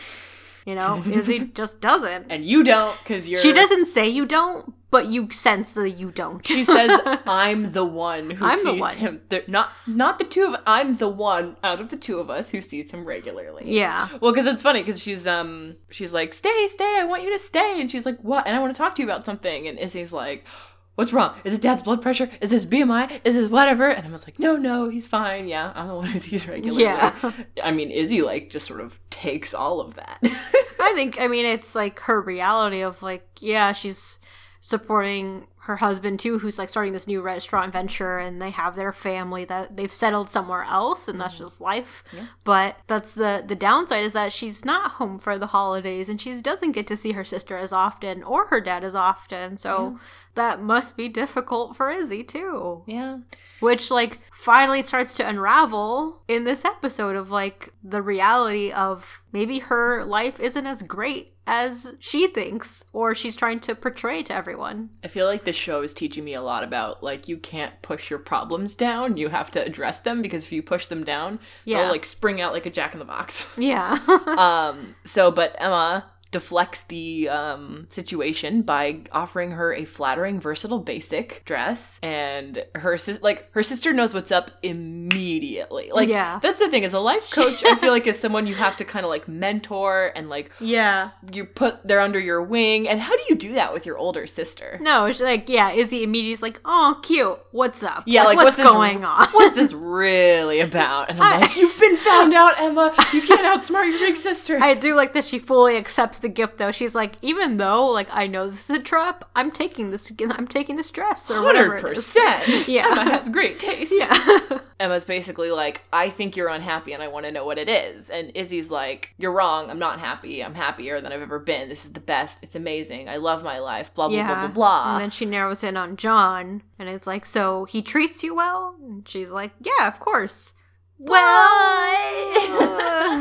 You 0.65 0.75
know, 0.75 1.03
Izzy 1.05 1.39
just 1.53 1.79
doesn't. 1.79 2.25
and 2.29 2.43
you 2.43 2.63
don't 2.63 2.97
because 3.03 3.29
you're 3.29 3.39
She 3.39 3.53
doesn't 3.53 3.85
say 3.85 4.07
you 4.07 4.25
don't, 4.25 4.73
but 4.89 5.05
you 5.07 5.29
sense 5.31 5.73
that 5.73 5.91
you 5.91 6.09
don't. 6.09 6.45
She 6.45 6.63
says, 6.63 6.99
"I'm 7.27 7.73
the 7.73 7.85
one 7.85 8.31
who 8.31 8.43
I'm 8.45 8.57
the 8.63 8.71
sees 8.71 8.79
one. 8.81 8.95
him. 8.97 9.21
They're 9.29 9.43
not 9.47 9.69
not 9.85 10.17
the 10.17 10.25
two 10.25 10.45
of. 10.45 10.61
I'm 10.65 10.97
the 10.97 11.07
one 11.07 11.55
out 11.63 11.79
of 11.81 11.89
the 11.89 11.97
two 11.97 12.19
of 12.19 12.31
us 12.31 12.49
who 12.49 12.61
sees 12.61 12.89
him 12.89 13.05
regularly." 13.05 13.63
yeah. 13.71 14.07
Well, 14.21 14.31
because 14.31 14.47
it's 14.47 14.63
funny 14.63 14.81
because 14.81 14.99
she's 14.99 15.27
um 15.27 15.75
she's 15.91 16.13
like, 16.13 16.33
"Stay, 16.33 16.67
stay. 16.67 16.97
I 16.99 17.05
want 17.05 17.21
you 17.21 17.31
to 17.31 17.39
stay," 17.39 17.79
and 17.79 17.91
she's 17.91 18.05
like, 18.05 18.19
"What?" 18.21 18.47
And 18.47 18.55
I 18.55 18.59
want 18.59 18.73
to 18.73 18.77
talk 18.77 18.95
to 18.95 19.03
you 19.03 19.07
about 19.07 19.23
something. 19.25 19.67
And 19.67 19.77
Izzy's 19.77 20.11
like. 20.13 20.47
What's 20.95 21.11
wrong? 21.11 21.35
Is 21.43 21.53
it 21.53 21.61
dad's 21.61 21.83
blood 21.83 22.01
pressure? 22.01 22.29
Is 22.39 22.49
this 22.49 22.65
BMI? 22.65 23.19
Is 23.25 23.35
this 23.35 23.49
whatever? 23.49 23.89
And 23.89 24.07
I 24.07 24.11
was 24.11 24.25
like, 24.25 24.39
no, 24.39 24.55
no, 24.55 24.87
he's 24.87 25.05
fine. 25.05 25.47
Yeah, 25.47 25.73
I'm 25.75 25.89
the 25.89 25.95
one 25.95 26.05
who 26.05 26.19
sees 26.19 26.47
regularly. 26.47 26.83
Yeah. 26.83 27.13
I 27.63 27.71
mean, 27.71 27.91
Izzy 27.91 28.21
like 28.21 28.49
just 28.49 28.65
sort 28.65 28.79
of 28.79 28.97
takes 29.09 29.53
all 29.53 29.81
of 29.81 29.95
that. 29.95 30.19
I 30.79 30.93
think 30.95 31.19
I 31.19 31.27
mean 31.27 31.45
it's 31.45 31.75
like 31.75 31.99
her 32.01 32.21
reality 32.21 32.81
of 32.81 33.01
like 33.03 33.27
yeah 33.41 33.73
she's 33.73 34.19
supporting 34.61 35.47
her 35.65 35.77
husband 35.77 36.19
too 36.19 36.37
who's 36.37 36.59
like 36.59 36.69
starting 36.69 36.93
this 36.93 37.07
new 37.07 37.21
restaurant 37.21 37.73
venture 37.73 38.19
and 38.19 38.39
they 38.39 38.51
have 38.51 38.75
their 38.75 38.93
family 38.93 39.43
that 39.45 39.75
they've 39.75 39.91
settled 39.91 40.29
somewhere 40.29 40.63
else 40.63 41.07
and 41.07 41.19
that's 41.19 41.33
mm-hmm. 41.35 41.43
just 41.43 41.59
life. 41.59 42.03
But 42.43 42.77
that's 42.85 43.15
the 43.15 43.43
the 43.45 43.55
downside 43.55 44.05
is 44.05 44.13
that 44.13 44.31
she's 44.31 44.63
not 44.63 44.91
home 44.91 45.17
for 45.17 45.39
the 45.39 45.47
holidays 45.47 46.07
and 46.07 46.21
she 46.21 46.39
doesn't 46.39 46.73
get 46.73 46.85
to 46.85 46.95
see 46.95 47.13
her 47.13 47.23
sister 47.23 47.57
as 47.57 47.73
often 47.73 48.21
or 48.21 48.45
her 48.47 48.61
dad 48.61 48.83
as 48.83 48.93
often 48.93 49.57
so 49.57 49.99
that 50.35 50.61
must 50.61 50.95
be 50.95 51.07
difficult 51.07 51.75
for 51.75 51.89
Izzy 51.89 52.23
too. 52.23 52.83
Yeah. 52.85 53.19
which 53.59 53.89
like 53.89 54.19
finally 54.33 54.83
starts 54.83 55.13
to 55.15 55.27
unravel 55.27 56.21
in 56.27 56.43
this 56.43 56.63
episode 56.63 57.15
of 57.15 57.31
like 57.31 57.73
the 57.83 58.03
reality 58.03 58.71
of 58.71 59.23
maybe 59.31 59.59
her 59.59 60.05
life 60.05 60.39
isn't 60.39 60.67
as 60.67 60.83
great 60.83 61.34
as 61.47 61.95
she 61.99 62.27
thinks 62.27 62.85
or 62.91 63.13
she's 63.13 63.35
trying 63.35 63.59
to 63.61 63.75
portray 63.75 64.23
to 64.23 64.33
everyone. 64.33 64.89
I 65.03 65.07
feel 65.07 65.27
like 65.27 65.43
this 65.43 65.55
show 65.55 65.81
is 65.81 65.93
teaching 65.93 66.23
me 66.23 66.33
a 66.33 66.41
lot 66.41 66.63
about 66.63 67.03
like 67.03 67.27
you 67.27 67.37
can't 67.37 67.79
push 67.81 68.09
your 68.09 68.19
problems 68.19 68.75
down. 68.75 69.17
You 69.17 69.29
have 69.29 69.51
to 69.51 69.63
address 69.63 69.99
them 69.99 70.21
because 70.21 70.45
if 70.45 70.51
you 70.51 70.63
push 70.63 70.87
them 70.87 71.03
down, 71.03 71.39
Yeah. 71.63 71.81
they'll 71.81 71.91
like 71.91 72.05
spring 72.05 72.41
out 72.41 72.53
like 72.53 72.65
a 72.65 72.69
jack 72.71 72.93
in 72.93 72.99
the 72.99 73.05
box. 73.05 73.47
Yeah. 73.57 73.97
um 74.37 74.95
so 75.03 75.31
but 75.31 75.55
Emma 75.59 76.05
deflects 76.35 76.83
the 76.83 77.29
um 77.29 77.85
situation 77.87 78.61
by 78.61 78.99
offering 79.13 79.51
her 79.51 79.73
a 79.73 79.85
flattering 79.85 80.41
versatile 80.41 80.79
basic 80.79 81.41
dress 81.45 81.97
and 82.03 82.61
her 82.75 82.97
sis- 82.97 83.21
like 83.21 83.49
her 83.53 83.63
sister 83.63 83.93
knows 83.93 84.13
what's 84.13 84.33
up 84.33 84.51
immediately. 84.61 85.91
Like 85.93 86.09
Yeah. 86.09 86.39
that's 86.41 86.59
the 86.59 86.67
thing 86.69 86.83
as 86.83 86.93
a 86.93 86.99
life 86.99 87.31
coach 87.31 87.63
I 87.63 87.75
feel 87.75 87.91
like 87.91 88.05
is 88.05 88.19
someone 88.19 88.47
you 88.47 88.55
have 88.55 88.75
to 88.77 88.83
kind 88.85 89.05
of 89.05 89.09
like 89.09 89.29
mentor 89.29 90.11
and 90.13 90.27
like 90.29 90.51
yeah. 90.59 91.11
you 91.31 91.45
put 91.45 91.87
they're 91.87 92.01
under 92.01 92.19
your 92.19 92.41
wing 92.43 92.87
and 92.89 92.99
how 92.99 93.15
do 93.15 93.23
you 93.29 93.35
do 93.35 93.53
that 93.53 93.71
with 93.73 93.85
your 93.85 93.97
older 93.97 94.27
sister? 94.27 94.77
No, 94.81 95.09
she's 95.11 95.21
like 95.21 95.47
yeah, 95.47 95.71
Izzy 95.71 96.03
immediately 96.03 96.33
is 96.33 96.41
like, 96.41 96.59
"Oh, 96.65 96.99
cute. 97.01 97.39
What's 97.51 97.81
up? 97.83 98.03
Yeah, 98.05 98.23
like, 98.23 98.35
what's, 98.35 98.45
what's 98.45 98.57
this- 98.57 98.65
going 98.65 99.05
on?" 99.05 99.29
What's 99.29 99.55
this 99.55 99.71
really 99.73 100.59
about? 100.59 101.09
And 101.09 101.21
I'm 101.21 101.41
like, 101.41 101.55
you've 101.55 101.77
been 101.79 101.97
found 101.97 102.33
out, 102.33 102.59
Emma. 102.59 102.93
You 103.13 103.21
can't 103.21 103.41
outsmart 103.41 103.89
your 103.89 103.99
big 103.99 104.15
sister. 104.15 104.57
I 104.61 104.73
do 104.73 104.95
like 104.95 105.13
that 105.13 105.23
she 105.23 105.39
fully 105.39 105.77
accepts 105.77 106.19
the 106.25 106.29
gift 106.29 106.57
though. 106.57 106.71
She's 106.71 106.95
like, 106.95 107.15
even 107.21 107.57
though 107.57 107.87
like 107.87 108.09
I 108.11 108.25
know 108.25 108.49
this 108.49 108.67
is 108.69 108.77
a 108.77 108.81
trap, 108.81 109.29
I'm 109.35 109.51
taking 109.51 109.91
this 109.91 110.11
I'm 110.31 110.47
taking 110.47 110.75
this 110.75 110.89
dress 110.89 111.29
or 111.29 111.43
whatever. 111.43 111.75
Hundred 111.75 111.91
it 111.91 111.97
is. 111.97 112.13
percent. 112.13 112.67
Yeah. 112.75 112.87
Emma 112.91 113.03
has 113.03 113.29
great 113.29 113.59
taste. 113.59 113.93
Yeah. 113.95 114.59
Emma's 114.79 115.05
basically 115.05 115.51
like, 115.51 115.81
I 115.93 116.09
think 116.09 116.35
you're 116.35 116.49
unhappy, 116.49 116.93
and 116.93 117.01
I 117.01 117.07
want 117.07 117.25
to 117.25 117.31
know 117.31 117.45
what 117.45 117.57
it 117.57 117.69
is. 117.69 118.09
And 118.09 118.31
Izzy's 118.35 118.71
like, 118.71 119.13
You're 119.17 119.31
wrong. 119.31 119.69
I'm 119.69 119.79
not 119.79 119.99
happy. 119.99 120.43
I'm 120.43 120.55
happier 120.55 120.99
than 120.99 121.13
I've 121.13 121.21
ever 121.21 121.39
been. 121.39 121.69
This 121.69 121.85
is 121.85 121.93
the 121.93 121.99
best. 121.99 122.39
It's 122.41 122.55
amazing. 122.55 123.07
I 123.07 123.17
love 123.17 123.43
my 123.43 123.59
life. 123.59 123.93
Blah 123.93 124.09
blah 124.09 124.25
blah 124.25 124.39
blah 124.41 124.47
blah. 124.47 124.93
And 124.93 125.03
then 125.03 125.09
she 125.11 125.25
narrows 125.25 125.63
in 125.63 125.77
on 125.77 125.95
John, 125.95 126.63
and 126.79 126.89
it's 126.89 127.05
like, 127.07 127.25
so 127.25 127.65
he 127.65 127.81
treats 127.81 128.23
you 128.23 128.33
well? 128.35 128.75
And 128.81 129.07
she's 129.07 129.29
like, 129.29 129.51
yeah, 129.61 129.87
of 129.87 129.99
course. 129.99 130.53
Well, 130.97 131.95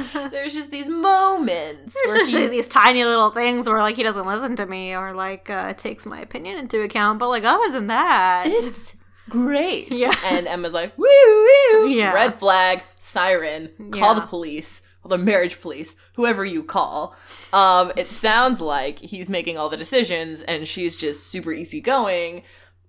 there's 0.30 0.54
just 0.54 0.70
these 0.70 0.88
moments. 0.88 1.94
There's 1.94 2.12
where 2.14 2.20
usually 2.20 2.42
he- 2.44 2.48
these 2.48 2.68
tiny 2.68 3.04
little 3.04 3.30
things 3.30 3.68
where 3.68 3.78
like 3.78 3.96
he 3.96 4.02
doesn't 4.02 4.26
listen 4.26 4.56
to 4.56 4.66
me 4.66 4.94
or 4.94 5.12
like 5.12 5.50
uh, 5.50 5.74
takes 5.74 6.06
my 6.06 6.20
opinion 6.20 6.58
into 6.58 6.82
account, 6.82 7.18
but 7.18 7.28
like 7.28 7.44
other 7.44 7.70
than 7.72 7.86
that, 7.88 8.44
it's 8.46 8.94
great. 9.28 9.88
Yeah. 9.90 10.14
And 10.24 10.46
Emma's 10.46 10.74
like, 10.74 10.96
woo 10.98 11.04
woo. 11.06 11.88
Yeah. 11.88 12.12
Red 12.12 12.38
flag, 12.38 12.82
siren, 12.98 13.70
call 13.92 14.14
the 14.14 14.20
police, 14.22 14.82
or 15.02 15.08
the 15.08 15.18
marriage 15.18 15.60
police, 15.60 15.96
whoever 16.14 16.44
you 16.44 16.62
call. 16.62 17.14
Um, 17.52 17.92
it 17.96 18.08
sounds 18.08 18.60
like 18.60 18.98
he's 19.00 19.28
making 19.28 19.58
all 19.58 19.68
the 19.68 19.76
decisions 19.76 20.42
and 20.42 20.68
she's 20.68 20.96
just 20.96 21.26
super 21.28 21.52
easygoing, 21.52 22.42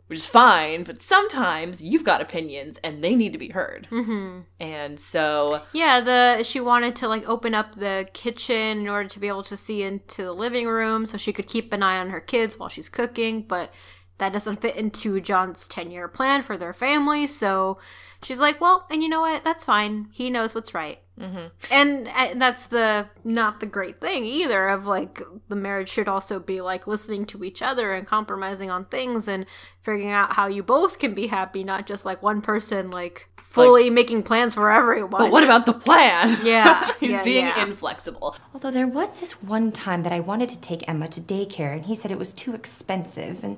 which 0.08 0.20
is 0.20 0.28
fine, 0.28 0.84
but 0.84 1.02
sometimes 1.02 1.82
you've 1.82 2.04
got 2.04 2.22
opinions 2.22 2.80
and 2.84 3.04
they 3.04 3.16
need 3.16 3.34
to 3.34 3.40
be 3.40 3.50
heard. 3.50 3.88
Mm-hmm. 3.92 4.42
And 4.60 5.00
so 5.00 5.64
yeah, 5.74 6.00
the 6.00 6.44
she 6.44 6.60
wanted 6.60 6.96
to 6.98 7.08
like 7.08 7.28
open 7.28 7.56
up 7.56 7.76
the 7.76 8.08
kitchen 8.14 8.80
in 8.80 8.88
order 8.88 9.10
to 9.10 9.20
be 9.20 9.28
able 9.28 9.44
to 9.44 9.58
see 9.58 9.84
into 9.84 10.24
the 10.24 10.34
living 10.34 10.68
room 10.68 11.06
so 11.06 11.18
she 11.18 11.34
could 11.34 11.48
keep 11.48 11.74
an 11.74 11.84
eye 11.84 11.98
on 11.98 12.10
her 12.10 12.20
kids 12.20 12.60
while 12.60 12.70
she's 12.70 12.90
cooking, 12.90 13.42
but 13.42 13.74
that 14.18 14.32
doesn't 14.32 14.62
fit 14.62 14.78
into 14.78 15.20
John's 15.20 15.68
10 15.68 15.92
year 15.92 16.08
plan 16.08 16.42
for 16.42 16.58
their 16.58 16.74
family. 16.74 17.28
So 17.28 17.80
she's 18.24 18.40
like, 18.40 18.62
well, 18.62 18.88
and 18.90 19.04
you 19.04 19.10
know 19.10 19.22
what? 19.22 19.44
That's 19.44 19.66
fine. 19.66 20.08
He 20.12 20.30
knows 20.30 20.56
what's 20.56 20.74
right. 20.74 21.00
Mm-hmm. 21.20 21.46
And 21.72 22.08
uh, 22.10 22.34
that's 22.36 22.68
the 22.68 23.08
not 23.24 23.62
the 23.62 23.66
great 23.66 24.02
thing 24.02 24.26
either 24.26 24.68
of 24.68 24.86
like 24.86 25.22
the 25.48 25.56
marriage 25.56 25.90
should 25.90 26.10
also 26.10 26.40
be 26.40 26.60
like 26.60 26.88
listening 26.88 27.26
to 27.28 27.44
each 27.44 27.62
other 27.62 27.94
and 27.94 28.06
compromising 28.06 28.70
on 28.70 28.86
things 28.86 29.28
and 29.28 29.46
figuring 29.82 30.12
out 30.12 30.34
how 30.34 30.48
you 30.48 30.62
both 30.62 31.00
can 31.00 31.14
be 31.14 31.28
happy, 31.28 31.64
not 31.64 31.88
just 31.88 32.04
like 32.04 32.22
one 32.22 32.42
person 32.42 32.90
like 32.90 33.30
fully 33.56 33.90
making 33.90 34.24
plans 34.24 34.54
for 34.54 34.70
everyone. 34.70 35.10
But 35.10 35.32
what 35.32 35.44
about 35.44 35.66
the 35.66 35.74
plan? 35.74 36.38
Yeah, 36.46 36.92
He's 37.00 37.12
yeah, 37.12 37.24
being 37.24 37.46
yeah. 37.46 37.64
inflexible. 37.64 38.36
Although 38.54 38.72
there 38.72 38.88
was 38.88 39.20
this 39.20 39.42
one 39.42 39.72
time 39.72 40.04
that 40.04 40.12
I 40.12 40.20
wanted 40.20 40.50
to 40.50 40.60
take 40.60 40.88
Emma 40.88 41.08
to 41.08 41.22
daycare, 41.22 41.74
and 41.74 41.86
he 41.86 41.96
said 41.96 42.12
it 42.12 42.20
was 42.20 42.34
too 42.34 42.54
expensive, 42.54 43.44
and 43.44 43.58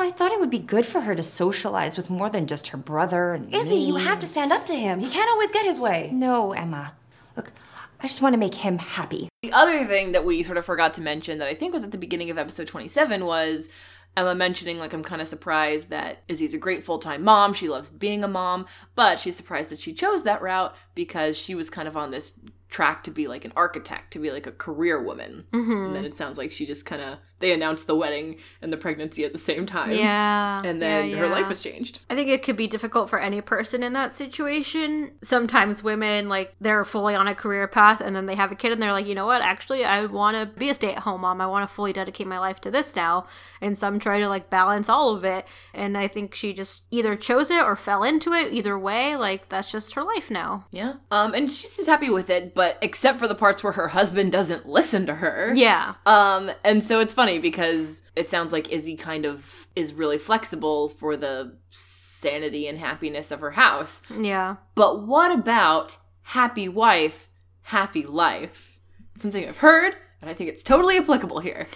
I 0.00 0.10
thought 0.10 0.32
it 0.32 0.40
would 0.40 0.50
be 0.50 0.58
good 0.58 0.86
for 0.86 1.02
her 1.02 1.14
to 1.14 1.22
socialize 1.22 1.96
with 1.96 2.10
more 2.10 2.30
than 2.30 2.46
just 2.46 2.68
her 2.68 2.78
brother 2.78 3.32
and 3.32 3.52
Izzy, 3.54 3.76
me. 3.76 3.86
you 3.86 3.96
have 3.96 4.18
to 4.20 4.26
stand 4.26 4.52
up 4.52 4.66
to 4.66 4.74
him. 4.74 5.00
He 5.00 5.08
can't 5.08 5.30
always 5.30 5.52
get 5.52 5.64
his 5.64 5.80
way. 5.80 6.10
No, 6.12 6.52
Emma. 6.52 6.92
Look, 7.36 7.52
I 8.00 8.06
just 8.06 8.22
want 8.22 8.34
to 8.34 8.38
make 8.38 8.54
him 8.54 8.78
happy. 8.78 9.28
The 9.42 9.52
other 9.52 9.84
thing 9.84 10.12
that 10.12 10.24
we 10.24 10.42
sort 10.42 10.58
of 10.58 10.64
forgot 10.64 10.94
to 10.94 11.00
mention 11.00 11.38
that 11.38 11.48
I 11.48 11.54
think 11.54 11.72
was 11.72 11.84
at 11.84 11.92
the 11.92 11.98
beginning 11.98 12.30
of 12.30 12.38
episode 12.38 12.66
27 12.66 13.24
was 13.24 13.68
Emma 14.16 14.34
mentioning, 14.34 14.78
like, 14.78 14.92
I'm 14.92 15.02
kind 15.02 15.20
of 15.20 15.28
surprised 15.28 15.90
that 15.90 16.22
Izzy's 16.26 16.54
a 16.54 16.58
great 16.58 16.84
full 16.84 16.98
time 16.98 17.22
mom. 17.22 17.52
She 17.52 17.68
loves 17.68 17.90
being 17.90 18.24
a 18.24 18.28
mom, 18.28 18.66
but 18.94 19.18
she's 19.18 19.36
surprised 19.36 19.70
that 19.70 19.80
she 19.80 19.92
chose 19.92 20.24
that 20.24 20.40
route 20.42 20.74
because 20.94 21.36
she 21.36 21.54
was 21.54 21.68
kind 21.68 21.86
of 21.86 21.96
on 21.96 22.10
this 22.10 22.32
track 22.76 23.02
to 23.04 23.10
be 23.10 23.26
like 23.26 23.46
an 23.46 23.54
architect, 23.56 24.12
to 24.12 24.18
be 24.18 24.30
like 24.30 24.46
a 24.46 24.52
career 24.52 25.02
woman. 25.02 25.46
And 25.50 25.96
then 25.96 26.04
it 26.04 26.12
sounds 26.12 26.36
like 26.36 26.52
she 26.52 26.66
just 26.66 26.84
kind 26.84 27.00
of, 27.00 27.16
they 27.38 27.52
announced 27.52 27.86
the 27.86 27.96
wedding 27.96 28.36
and 28.60 28.70
the 28.70 28.76
pregnancy 28.76 29.24
at 29.24 29.32
the 29.32 29.38
same 29.38 29.64
time. 29.64 29.92
Yeah. 29.92 30.60
And 30.62 30.82
then 30.82 31.08
yeah, 31.08 31.16
her 31.16 31.24
yeah. 31.24 31.32
life 31.32 31.48
was 31.48 31.60
changed. 31.60 32.00
I 32.10 32.14
think 32.14 32.28
it 32.28 32.42
could 32.42 32.56
be 32.56 32.66
difficult 32.66 33.08
for 33.08 33.18
any 33.18 33.40
person 33.40 33.82
in 33.82 33.94
that 33.94 34.14
situation. 34.14 35.12
Sometimes 35.22 35.82
women, 35.82 36.28
like, 36.28 36.54
they're 36.60 36.84
fully 36.84 37.14
on 37.14 37.26
a 37.26 37.34
career 37.34 37.66
path 37.66 38.02
and 38.02 38.14
then 38.14 38.26
they 38.26 38.34
have 38.34 38.52
a 38.52 38.54
kid 38.54 38.72
and 38.72 38.82
they're 38.82 38.92
like, 38.92 39.06
you 39.06 39.14
know 39.14 39.26
what, 39.26 39.40
actually, 39.40 39.82
I 39.82 40.04
want 40.04 40.36
to 40.36 40.58
be 40.58 40.68
a 40.68 40.74
stay 40.74 40.92
at 40.92 41.04
home 41.04 41.22
mom. 41.22 41.40
I 41.40 41.46
want 41.46 41.66
to 41.66 41.74
fully 41.74 41.94
dedicate 41.94 42.26
my 42.26 42.38
life 42.38 42.60
to 42.60 42.70
this 42.70 42.94
now. 42.94 43.26
And 43.62 43.78
some 43.78 43.98
try 43.98 44.20
to, 44.20 44.28
like, 44.28 44.50
balance 44.50 44.90
all 44.90 45.16
of 45.16 45.24
it. 45.24 45.46
And 45.72 45.96
I 45.96 46.08
think 46.08 46.34
she 46.34 46.52
just 46.52 46.84
either 46.90 47.16
chose 47.16 47.50
it 47.50 47.62
or 47.62 47.74
fell 47.74 48.02
into 48.02 48.32
it. 48.32 48.52
Either 48.52 48.78
way, 48.78 49.16
like, 49.16 49.48
that's 49.48 49.72
just 49.72 49.94
her 49.94 50.04
life 50.04 50.30
now. 50.30 50.66
Yeah. 50.70 50.94
Um, 51.10 51.32
and 51.32 51.50
she 51.50 51.68
seems 51.68 51.88
happy 51.88 52.10
with 52.10 52.28
it, 52.28 52.54
but 52.54 52.65
except 52.82 53.18
for 53.18 53.28
the 53.28 53.34
parts 53.34 53.62
where 53.62 53.72
her 53.72 53.88
husband 53.88 54.32
doesn't 54.32 54.66
listen 54.66 55.06
to 55.06 55.14
her. 55.16 55.52
Yeah. 55.54 55.94
Um, 56.04 56.50
and 56.64 56.82
so 56.82 57.00
it's 57.00 57.12
funny 57.12 57.38
because 57.38 58.02
it 58.14 58.30
sounds 58.30 58.52
like 58.52 58.72
Izzy 58.72 58.96
kind 58.96 59.24
of 59.24 59.68
is 59.76 59.94
really 59.94 60.18
flexible 60.18 60.88
for 60.88 61.16
the 61.16 61.56
sanity 61.70 62.66
and 62.66 62.78
happiness 62.78 63.30
of 63.30 63.40
her 63.40 63.52
house. 63.52 64.00
Yeah. 64.18 64.56
But 64.74 65.06
what 65.06 65.30
about 65.30 65.98
happy 66.22 66.68
wife, 66.68 67.28
happy 67.62 68.04
life? 68.04 68.80
Something 69.16 69.46
I've 69.46 69.58
heard, 69.58 69.96
and 70.20 70.30
I 70.30 70.34
think 70.34 70.50
it's 70.50 70.62
totally 70.62 70.98
applicable 70.98 71.40
here. 71.40 71.68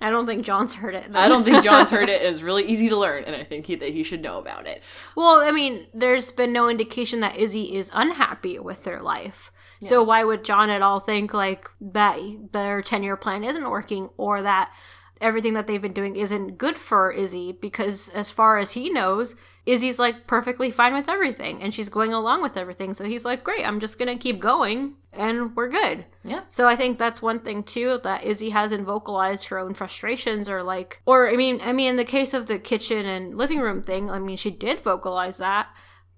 I 0.00 0.10
don't 0.10 0.26
think 0.26 0.44
John's 0.44 0.74
heard 0.74 0.94
it. 0.94 1.06
I 1.14 1.28
don't 1.28 1.44
think 1.44 1.64
John's 1.64 1.90
heard 1.90 2.08
it, 2.08 2.20
it's 2.22 2.42
really 2.42 2.64
easy 2.64 2.88
to 2.88 2.96
learn, 2.96 3.24
and 3.24 3.34
I 3.34 3.44
think 3.44 3.66
he, 3.66 3.76
that 3.76 3.90
he 3.90 4.02
should 4.02 4.22
know 4.22 4.38
about 4.38 4.66
it. 4.66 4.82
Well, 5.16 5.40
I 5.40 5.52
mean, 5.52 5.86
there's 5.94 6.30
been 6.30 6.52
no 6.52 6.68
indication 6.68 7.20
that 7.20 7.36
Izzy 7.36 7.74
is 7.74 7.90
unhappy 7.94 8.58
with 8.58 8.84
their 8.84 9.00
life. 9.00 9.50
So 9.80 10.02
why 10.02 10.24
would 10.24 10.44
John 10.44 10.70
at 10.70 10.82
all 10.82 11.00
think 11.00 11.34
like 11.34 11.70
that 11.80 12.18
their 12.52 12.82
10-year 12.82 13.16
plan 13.16 13.44
isn't 13.44 13.70
working 13.70 14.10
or 14.16 14.42
that 14.42 14.72
everything 15.20 15.54
that 15.54 15.66
they've 15.66 15.80
been 15.80 15.92
doing 15.92 16.16
isn't 16.16 16.58
good 16.58 16.76
for 16.76 17.10
Izzy 17.10 17.52
because 17.52 18.10
as 18.10 18.30
far 18.30 18.58
as 18.58 18.72
he 18.72 18.90
knows, 18.90 19.34
Izzy's 19.64 19.98
like 19.98 20.26
perfectly 20.26 20.70
fine 20.70 20.94
with 20.94 21.08
everything 21.08 21.62
and 21.62 21.74
she's 21.74 21.88
going 21.88 22.12
along 22.12 22.42
with 22.42 22.56
everything. 22.56 22.94
So 22.94 23.04
he's 23.04 23.24
like, 23.24 23.42
great, 23.42 23.66
I'm 23.66 23.80
just 23.80 23.98
going 23.98 24.08
to 24.08 24.22
keep 24.22 24.40
going 24.40 24.94
and 25.12 25.56
we're 25.56 25.68
good. 25.68 26.04
Yeah. 26.22 26.42
So 26.48 26.68
I 26.68 26.76
think 26.76 26.98
that's 26.98 27.22
one 27.22 27.40
thing 27.40 27.62
too 27.62 27.98
that 28.02 28.24
Izzy 28.24 28.50
hasn't 28.50 28.84
vocalized 28.84 29.46
her 29.46 29.58
own 29.58 29.74
frustrations 29.74 30.48
or 30.48 30.62
like 30.62 31.00
or 31.06 31.30
I 31.30 31.36
mean 31.36 31.60
I 31.64 31.72
mean 31.72 31.90
in 31.90 31.96
the 31.96 32.04
case 32.04 32.34
of 32.34 32.46
the 32.46 32.58
kitchen 32.58 33.06
and 33.06 33.36
living 33.36 33.60
room 33.60 33.82
thing, 33.82 34.10
I 34.10 34.18
mean 34.18 34.36
she 34.36 34.50
did 34.50 34.80
vocalize 34.80 35.38
that, 35.38 35.68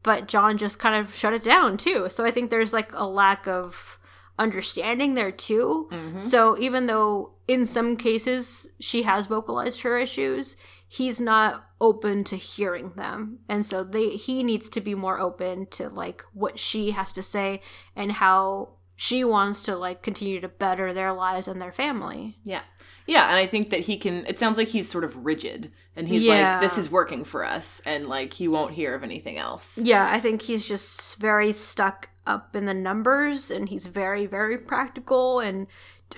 but 0.08 0.26
John 0.26 0.56
just 0.56 0.78
kind 0.78 0.96
of 0.96 1.14
shut 1.14 1.34
it 1.34 1.44
down 1.44 1.76
too. 1.76 2.08
So 2.08 2.24
I 2.24 2.30
think 2.30 2.48
there's 2.48 2.72
like 2.72 2.90
a 2.94 3.04
lack 3.04 3.46
of 3.46 3.98
understanding 4.38 5.12
there 5.12 5.30
too. 5.30 5.86
Mm-hmm. 5.92 6.20
So 6.20 6.58
even 6.58 6.86
though 6.86 7.32
in 7.46 7.66
some 7.66 7.94
cases 7.94 8.70
she 8.80 9.02
has 9.02 9.26
vocalized 9.26 9.82
her 9.82 9.98
issues, 9.98 10.56
he's 10.88 11.20
not 11.20 11.62
open 11.78 12.24
to 12.24 12.36
hearing 12.36 12.92
them. 12.96 13.40
And 13.50 13.66
so 13.66 13.84
they 13.84 14.16
he 14.16 14.42
needs 14.42 14.70
to 14.70 14.80
be 14.80 14.94
more 14.94 15.20
open 15.20 15.66
to 15.72 15.90
like 15.90 16.24
what 16.32 16.58
she 16.58 16.92
has 16.92 17.12
to 17.12 17.22
say 17.22 17.60
and 17.94 18.12
how 18.12 18.70
she 19.00 19.22
wants 19.22 19.62
to 19.62 19.76
like 19.76 20.02
continue 20.02 20.40
to 20.40 20.48
better 20.48 20.92
their 20.92 21.12
lives 21.12 21.46
and 21.46 21.62
their 21.62 21.70
family. 21.70 22.37
Yeah. 22.42 22.62
Yeah, 23.06 23.28
and 23.28 23.37
I 23.37 23.46
think 23.46 23.70
that 23.70 23.80
he 23.82 23.96
can 23.96 24.26
it 24.26 24.40
sounds 24.40 24.58
like 24.58 24.66
he's 24.66 24.90
sort 24.90 25.04
of 25.04 25.24
rigid 25.24 25.70
and 25.94 26.08
he's 26.08 26.24
Yeah. 26.24 26.50
like 26.50 26.61
this 26.61 26.76
is 26.76 26.90
working 26.90 27.24
for 27.24 27.44
us 27.44 27.80
and 27.87 28.08
like 28.08 28.32
he 28.32 28.48
won't 28.48 28.74
hear 28.74 28.96
of 28.96 29.04
anything 29.04 29.38
else. 29.38 29.78
Yeah, 29.80 30.11
I 30.11 30.18
think 30.18 30.42
he's 30.42 30.66
just 30.66 31.20
very 31.20 31.52
stuck 31.52 32.08
up 32.26 32.56
in 32.56 32.64
the 32.64 32.74
numbers 32.74 33.52
and 33.52 33.68
he's 33.68 33.87
very 33.87 34.26
very 34.26 34.58
practical 34.58 35.38
and 35.38 35.68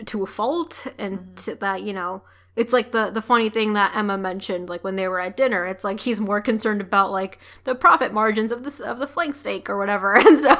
to 0.06 0.22
a 0.22 0.26
fault 0.26 0.86
and 0.96 1.18
mm-hmm. 1.18 1.34
to 1.34 1.56
that, 1.56 1.82
you 1.82 1.92
know, 1.92 2.22
it's 2.56 2.72
like 2.72 2.92
the 2.92 3.10
the 3.10 3.22
funny 3.22 3.48
thing 3.48 3.72
that 3.74 3.96
Emma 3.96 4.18
mentioned 4.18 4.68
like 4.68 4.82
when 4.84 4.96
they 4.96 5.08
were 5.08 5.20
at 5.20 5.36
dinner. 5.36 5.64
It's 5.66 5.84
like 5.84 6.00
he's 6.00 6.20
more 6.20 6.40
concerned 6.40 6.80
about 6.80 7.10
like 7.10 7.38
the 7.64 7.74
profit 7.74 8.12
margins 8.12 8.52
of 8.52 8.64
this 8.64 8.80
of 8.80 8.98
the 8.98 9.06
flank 9.06 9.34
steak 9.34 9.70
or 9.70 9.78
whatever. 9.78 10.20
And 10.30 10.38
so 10.38 10.52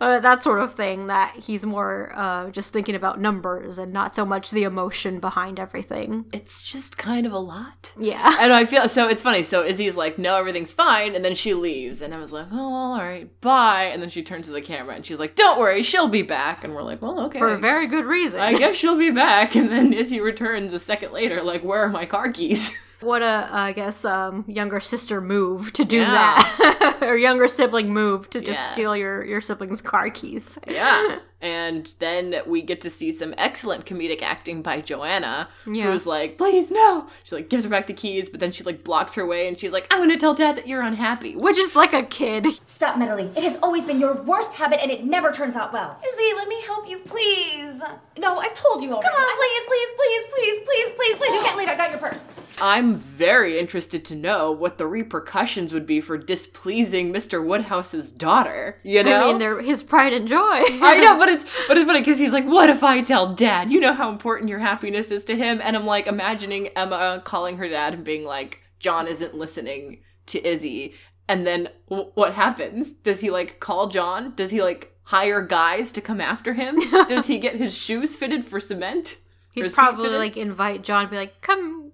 uh, 0.00 0.18
that 0.20 0.42
sort 0.42 0.60
of 0.60 0.74
thing 0.74 1.06
that 1.06 1.36
he's 1.36 1.64
more 1.64 2.12
uh, 2.16 2.50
just 2.50 2.72
thinking 2.72 2.94
about 2.94 3.20
numbers 3.20 3.78
and 3.78 3.92
not 3.92 4.14
so 4.14 4.24
much 4.24 4.50
the 4.50 4.64
emotion 4.64 5.20
behind 5.20 5.60
everything. 5.60 6.24
It's 6.32 6.62
just 6.62 6.96
kind 6.98 7.26
of 7.26 7.32
a 7.32 7.38
lot. 7.38 7.92
Yeah. 7.98 8.36
And 8.40 8.52
I 8.52 8.64
feel 8.64 8.88
so 8.88 9.08
it's 9.08 9.22
funny. 9.22 9.42
So 9.42 9.62
Izzy's 9.64 9.96
like, 9.96 10.18
no, 10.18 10.36
everything's 10.36 10.72
fine, 10.72 11.14
and 11.14 11.24
then 11.24 11.34
she 11.34 11.54
leaves, 11.54 12.00
and 12.00 12.14
I 12.14 12.18
was 12.18 12.32
like, 12.32 12.46
oh, 12.52 12.74
all 12.74 12.98
right, 12.98 13.28
bye. 13.40 13.84
And 13.84 14.00
then 14.02 14.08
she 14.10 14.22
turns 14.22 14.46
to 14.46 14.52
the 14.52 14.60
camera 14.60 14.94
and 14.94 15.04
she's 15.04 15.18
like, 15.18 15.34
don't 15.34 15.58
worry, 15.58 15.82
she'll 15.82 16.08
be 16.08 16.22
back. 16.22 16.64
And 16.64 16.74
we're 16.74 16.82
like, 16.82 17.02
well, 17.02 17.20
okay, 17.26 17.38
For 17.38 17.54
a 17.54 17.58
very 17.58 17.86
good 17.86 18.04
reason. 18.06 18.40
I 18.40 18.54
guess 18.54 18.76
she'll 18.76 18.98
be 18.98 19.10
back. 19.10 19.54
And 19.66 19.70
then 19.72 19.92
Izzy 19.92 20.20
returns 20.20 20.72
a 20.72 20.78
second 20.78 21.12
later, 21.16 21.42
like, 21.42 21.62
where 21.64 21.82
are 21.84 21.88
my 21.88 22.06
car 22.06 22.30
keys? 22.30 22.70
What 23.02 23.20
a, 23.20 23.46
I 23.52 23.72
guess, 23.72 24.06
um, 24.06 24.46
younger 24.48 24.80
sister 24.80 25.20
move 25.20 25.70
to 25.74 25.84
do 25.84 25.98
Yeah. 25.98 26.12
that, 26.12 26.98
or 27.02 27.14
younger 27.18 27.46
sibling 27.46 27.92
move 27.92 28.30
to 28.30 28.40
just 28.40 28.58
Yeah. 28.58 28.72
steal 28.72 28.96
your 28.96 29.22
your 29.22 29.42
sibling's 29.42 29.82
car 29.82 30.08
keys. 30.08 30.58
yeah. 30.66 31.18
And 31.42 31.92
then 31.98 32.36
we 32.46 32.62
get 32.62 32.80
to 32.80 32.88
see 32.98 33.12
some 33.12 33.34
excellent 33.36 33.84
comedic 33.84 34.22
acting 34.22 34.62
by 34.62 34.80
Joanna, 34.80 35.50
Yeah. 35.66 35.84
who's 35.92 36.06
like, 36.06 36.38
please, 36.38 36.70
no. 36.70 37.06
She 37.22 37.34
like 37.36 37.50
gives 37.50 37.64
her 37.64 37.70
back 37.70 37.86
the 37.86 37.92
keys, 37.92 38.30
but 38.30 38.40
then 38.40 38.50
she 38.50 38.64
like 38.64 38.82
blocks 38.82 39.12
her 39.18 39.26
way 39.26 39.46
and 39.46 39.58
she's 39.60 39.74
like, 39.74 39.86
I'm 39.90 40.00
gonna 40.00 40.16
tell 40.16 40.32
dad 40.32 40.56
that 40.56 40.66
you're 40.66 40.80
unhappy. 40.80 41.36
Which 41.36 41.56
Which 41.56 41.58
is 41.58 41.76
like 41.76 41.92
a 41.92 42.02
kid. 42.02 42.46
Stop 42.64 42.96
meddling. 42.96 43.28
It 43.36 43.44
has 43.44 43.58
always 43.62 43.84
been 43.84 44.00
your 44.00 44.14
worst 44.22 44.54
habit 44.54 44.80
and 44.82 44.90
it 44.90 45.04
never 45.04 45.32
turns 45.32 45.54
out 45.54 45.70
well. 45.70 46.00
Izzy, 46.08 46.32
let 46.34 46.48
me 46.48 46.58
help 46.64 46.88
you, 46.88 46.98
please. 47.00 47.82
No, 48.16 48.38
I've 48.38 48.54
told 48.54 48.82
you 48.82 48.90
already. 48.94 49.06
Come 49.06 49.20
on, 49.22 49.36
please, 49.36 49.64
please, 49.70 49.90
please, 50.00 50.24
please, 50.32 50.58
please, 50.64 50.90
please, 50.96 51.18
please. 51.18 51.34
You 51.34 51.40
can't 51.42 51.58
leave. 51.58 51.68
I 51.68 51.76
got 51.76 51.90
your 51.90 52.00
purse. 52.00 52.24
I'm 52.60 52.94
very 52.94 53.58
interested 53.58 54.04
to 54.06 54.14
know 54.16 54.50
what 54.50 54.78
the 54.78 54.86
repercussions 54.86 55.72
would 55.72 55.86
be 55.86 56.00
for 56.00 56.16
displeasing 56.18 57.12
Mr. 57.12 57.44
Woodhouse's 57.44 58.12
daughter. 58.12 58.78
You 58.82 59.02
know? 59.02 59.22
I 59.22 59.26
mean, 59.26 59.38
they're 59.38 59.60
his 59.60 59.82
pride 59.82 60.12
and 60.12 60.26
joy. 60.26 60.38
I 60.40 61.00
know, 61.02 61.18
but 61.18 61.28
it's 61.28 61.44
but 61.68 61.76
it's 61.76 61.86
funny 61.86 62.00
because 62.00 62.18
he's 62.18 62.32
like, 62.32 62.46
"What 62.46 62.70
if 62.70 62.82
I 62.82 63.02
tell 63.02 63.32
Dad? 63.34 63.70
You 63.70 63.80
know 63.80 63.94
how 63.94 64.08
important 64.10 64.48
your 64.50 64.58
happiness 64.60 65.10
is 65.10 65.24
to 65.26 65.36
him." 65.36 65.60
And 65.62 65.76
I'm 65.76 65.86
like 65.86 66.06
imagining 66.06 66.68
Emma 66.68 67.20
calling 67.24 67.56
her 67.58 67.68
dad 67.68 67.94
and 67.94 68.04
being 68.04 68.24
like, 68.24 68.60
"John 68.78 69.06
isn't 69.06 69.34
listening 69.34 70.00
to 70.26 70.46
Izzy." 70.46 70.94
And 71.28 71.46
then 71.46 71.68
w- 71.90 72.10
what 72.14 72.34
happens? 72.34 72.92
Does 72.92 73.20
he 73.20 73.30
like 73.30 73.58
call 73.60 73.88
John? 73.88 74.34
Does 74.36 74.50
he 74.52 74.62
like 74.62 74.92
hire 75.04 75.42
guys 75.42 75.92
to 75.92 76.00
come 76.00 76.20
after 76.20 76.52
him? 76.54 76.76
Does 77.08 77.26
he 77.26 77.38
get 77.38 77.56
his 77.56 77.76
shoes 77.76 78.14
fitted 78.16 78.44
for 78.44 78.60
cement? 78.60 79.16
Or 79.56 79.62
He'd 79.64 79.72
probably 79.72 80.04
fitted? 80.06 80.18
like 80.18 80.36
invite 80.36 80.82
John, 80.82 81.02
and 81.02 81.10
be 81.10 81.16
like, 81.16 81.40
"Come, 81.40 81.85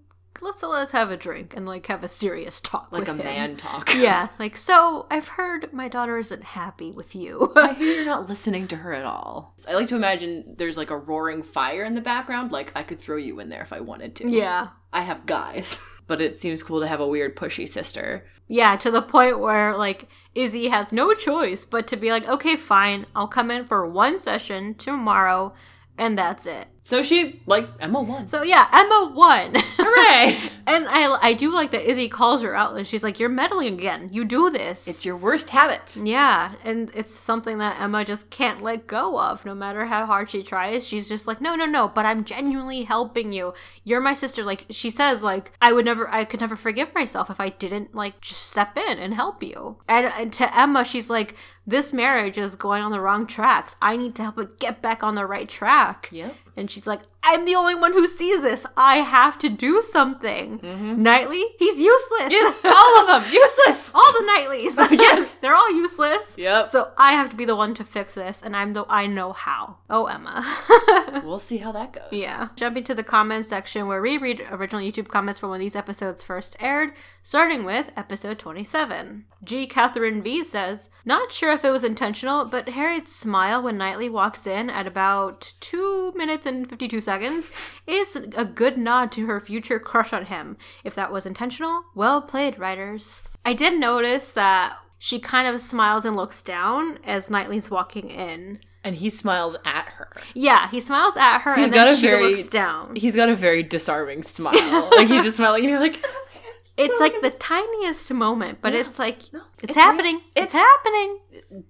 let's 0.42 0.62
let's 0.62 0.92
have 0.92 1.10
a 1.10 1.16
drink 1.16 1.54
and 1.56 1.64
like 1.66 1.86
have 1.86 2.02
a 2.04 2.08
serious 2.08 2.60
talk, 2.60 2.88
like 2.90 3.08
a 3.08 3.12
him." 3.12 3.18
man 3.18 3.56
talk. 3.56 3.94
Yeah, 3.96 4.28
like 4.38 4.56
so. 4.56 5.06
I've 5.10 5.28
heard 5.28 5.72
my 5.72 5.88
daughter 5.88 6.18
isn't 6.18 6.42
happy 6.44 6.90
with 6.90 7.14
you. 7.14 7.52
I 7.56 7.74
hear 7.74 7.94
you're 7.96 8.04
not 8.04 8.28
listening 8.28 8.68
to 8.68 8.76
her 8.76 8.92
at 8.92 9.04
all. 9.04 9.54
I 9.68 9.74
like 9.74 9.88
to 9.88 9.96
imagine 9.96 10.54
there's 10.58 10.76
like 10.76 10.90
a 10.90 10.96
roaring 10.96 11.42
fire 11.42 11.84
in 11.84 11.94
the 11.94 12.00
background. 12.00 12.52
Like 12.52 12.72
I 12.74 12.82
could 12.82 13.00
throw 13.00 13.16
you 13.16 13.38
in 13.40 13.48
there 13.48 13.62
if 13.62 13.72
I 13.72 13.80
wanted 13.80 14.16
to. 14.16 14.30
yeah, 14.30 14.68
I 14.92 15.02
have 15.02 15.26
guys. 15.26 15.80
but 16.06 16.20
it 16.20 16.38
seems 16.40 16.62
cool 16.62 16.80
to 16.80 16.88
have 16.88 17.00
a 17.00 17.06
weird 17.06 17.36
pushy 17.36 17.68
sister. 17.68 18.26
yeah. 18.48 18.76
To 18.76 18.90
the 18.90 19.02
point 19.02 19.38
where 19.38 19.76
like 19.76 20.08
Izzy 20.34 20.68
has 20.68 20.92
no 20.92 21.14
choice 21.14 21.64
but 21.64 21.86
to 21.88 21.96
be 21.96 22.10
like, 22.10 22.28
"Okay, 22.28 22.56
fine, 22.56 23.06
I'll 23.14 23.28
come 23.28 23.50
in 23.50 23.66
for 23.66 23.86
one 23.86 24.18
session 24.18 24.74
tomorrow, 24.74 25.54
and 25.96 26.18
that's 26.18 26.46
it." 26.46 26.68
So 26.84 27.02
she 27.02 27.40
like 27.46 27.68
Emma 27.80 28.02
won. 28.02 28.26
So 28.28 28.42
yeah, 28.42 28.66
Emma 28.72 29.12
won. 29.14 29.54
Hooray! 29.78 30.50
and 30.66 30.88
I 30.88 31.16
I 31.22 31.32
do 31.32 31.52
like 31.52 31.70
that 31.70 31.88
Izzy 31.88 32.08
calls 32.08 32.42
her 32.42 32.56
out 32.56 32.76
and 32.76 32.86
she's 32.86 33.04
like, 33.04 33.20
"You're 33.20 33.28
meddling 33.28 33.74
again. 33.74 34.08
You 34.12 34.24
do 34.24 34.50
this." 34.50 34.88
it's 34.88 35.04
your 35.04 35.16
worst 35.16 35.50
habit. 35.50 35.96
yeah, 36.02 36.54
and 36.64 36.90
it's 36.94 37.14
something 37.14 37.58
that 37.58 37.80
Emma 37.80 38.04
just 38.04 38.30
can't 38.30 38.62
let 38.62 38.86
go 38.86 39.20
of 39.20 39.44
no 39.44 39.54
matter 39.54 39.86
how 39.86 40.06
hard 40.06 40.30
she 40.30 40.42
tries. 40.42 40.86
She's 40.86 41.08
just 41.08 41.26
like, 41.26 41.40
"No, 41.40 41.54
no, 41.54 41.66
no, 41.66 41.88
but 41.88 42.04
I'm 42.04 42.24
genuinely 42.24 42.82
helping 42.82 43.32
you. 43.32 43.54
You're 43.84 44.00
my 44.00 44.14
sister." 44.14 44.42
Like 44.42 44.66
she 44.70 44.90
says 44.90 45.22
like, 45.22 45.52
"I 45.62 45.72
would 45.72 45.84
never 45.84 46.08
I 46.10 46.24
could 46.24 46.40
never 46.40 46.56
forgive 46.56 46.94
myself 46.94 47.30
if 47.30 47.38
I 47.40 47.50
didn't 47.50 47.94
like 47.94 48.20
just 48.20 48.42
step 48.50 48.76
in 48.76 48.98
and 48.98 49.14
help 49.14 49.42
you." 49.42 49.78
And, 49.88 50.06
and 50.18 50.32
to 50.34 50.58
Emma, 50.58 50.84
she's 50.84 51.08
like, 51.08 51.36
"This 51.64 51.92
marriage 51.92 52.38
is 52.38 52.56
going 52.56 52.82
on 52.82 52.90
the 52.90 53.00
wrong 53.00 53.26
tracks. 53.26 53.76
I 53.80 53.96
need 53.96 54.16
to 54.16 54.22
help 54.22 54.38
it 54.38 54.58
get 54.58 54.82
back 54.82 55.04
on 55.04 55.14
the 55.14 55.26
right 55.26 55.48
track." 55.48 56.08
Yep. 56.10 56.34
And 56.56 56.70
she's 56.70 56.86
like, 56.86 57.00
I'm 57.22 57.44
the 57.44 57.54
only 57.54 57.74
one 57.74 57.92
who 57.92 58.06
sees 58.06 58.42
this. 58.42 58.66
I 58.76 58.96
have 58.96 59.38
to 59.38 59.48
do 59.48 59.80
something. 59.80 60.58
Mm-hmm. 60.58 61.02
Knightley, 61.02 61.44
he's 61.58 61.78
useless. 61.78 62.32
All 62.64 62.98
of 63.00 63.06
them 63.06 63.32
useless. 63.32 63.90
all 63.94 64.12
the 64.12 64.24
Knightleys. 64.26 64.76
Yes. 64.92 65.38
They're 65.38 65.54
all 65.54 65.61
useless. 66.02 66.36
Yep. 66.38 66.68
So 66.68 66.92
I 66.96 67.12
have 67.12 67.30
to 67.30 67.36
be 67.36 67.44
the 67.44 67.56
one 67.56 67.74
to 67.74 67.84
fix 67.84 68.14
this, 68.14 68.42
and 68.42 68.56
I'm 68.56 68.72
the 68.72 68.84
I 68.88 69.06
know 69.06 69.32
how. 69.32 69.78
Oh, 69.88 70.06
Emma. 70.06 70.44
We'll 71.24 71.38
see 71.38 71.58
how 71.58 71.72
that 71.72 71.92
goes. 71.92 72.04
yeah. 72.10 72.48
Jumping 72.56 72.84
to 72.84 72.94
the 72.94 73.02
comments 73.02 73.48
section 73.48 73.86
where 73.86 74.00
we 74.00 74.16
read 74.18 74.44
original 74.50 74.82
YouTube 74.82 75.08
comments 75.08 75.38
from 75.38 75.50
when 75.50 75.60
these 75.60 75.76
episodes 75.76 76.22
first 76.22 76.56
aired, 76.58 76.92
starting 77.22 77.64
with 77.64 77.92
episode 77.96 78.38
27. 78.38 79.26
G. 79.44 79.66
Catherine 79.66 80.22
V 80.22 80.42
says, 80.42 80.88
Not 81.04 81.30
sure 81.30 81.52
if 81.52 81.64
it 81.64 81.70
was 81.70 81.84
intentional, 81.84 82.44
but 82.46 82.70
Harriet's 82.70 83.14
smile 83.14 83.62
when 83.62 83.76
Knightley 83.78 84.08
walks 84.08 84.46
in 84.46 84.70
at 84.70 84.86
about 84.86 85.52
2 85.60 86.12
minutes 86.16 86.46
and 86.46 86.68
52 86.68 87.00
seconds 87.00 87.50
is 87.86 88.16
a 88.16 88.44
good 88.44 88.78
nod 88.78 89.12
to 89.12 89.26
her 89.26 89.38
future 89.38 89.78
crush 89.78 90.12
on 90.12 90.26
him. 90.26 90.56
If 90.82 90.94
that 90.94 91.12
was 91.12 91.26
intentional, 91.26 91.84
well 91.94 92.22
played, 92.22 92.58
writers. 92.58 93.22
I 93.44 93.52
did 93.54 93.78
notice 93.78 94.30
that 94.30 94.76
she 95.04 95.18
kind 95.18 95.48
of 95.52 95.60
smiles 95.60 96.04
and 96.04 96.14
looks 96.14 96.42
down 96.42 96.96
as 97.04 97.28
Knightley's 97.28 97.68
walking 97.72 98.08
in. 98.08 98.60
And 98.84 98.94
he 98.94 99.10
smiles 99.10 99.56
at 99.64 99.86
her. 99.96 100.08
Yeah, 100.32 100.70
he 100.70 100.78
smiles 100.80 101.16
at 101.16 101.40
her 101.40 101.56
He's 101.56 101.64
and 101.66 101.74
then 101.74 101.88
a 101.88 101.96
she 101.96 102.02
very- 102.06 102.36
looks 102.36 102.46
down. 102.46 102.94
He's 102.94 103.16
got 103.16 103.28
a 103.28 103.34
very 103.34 103.64
disarming 103.64 104.22
smile. 104.22 104.90
like 104.96 105.08
he's 105.08 105.24
just 105.24 105.38
smiling, 105.38 105.62
and 105.64 105.70
you're 105.70 105.80
like, 105.80 106.04
It's 106.78 107.00
like 107.00 107.20
the 107.20 107.30
tiniest 107.30 108.12
moment, 108.12 108.58
but 108.62 108.74
it's 108.74 108.98
like 109.00 109.18
it's, 109.34 109.34
it's 109.64 109.74
happening. 109.74 110.14
real. 110.16 110.24
It's, 110.36 110.54
It's- 110.54 110.70
happening. 110.70 111.18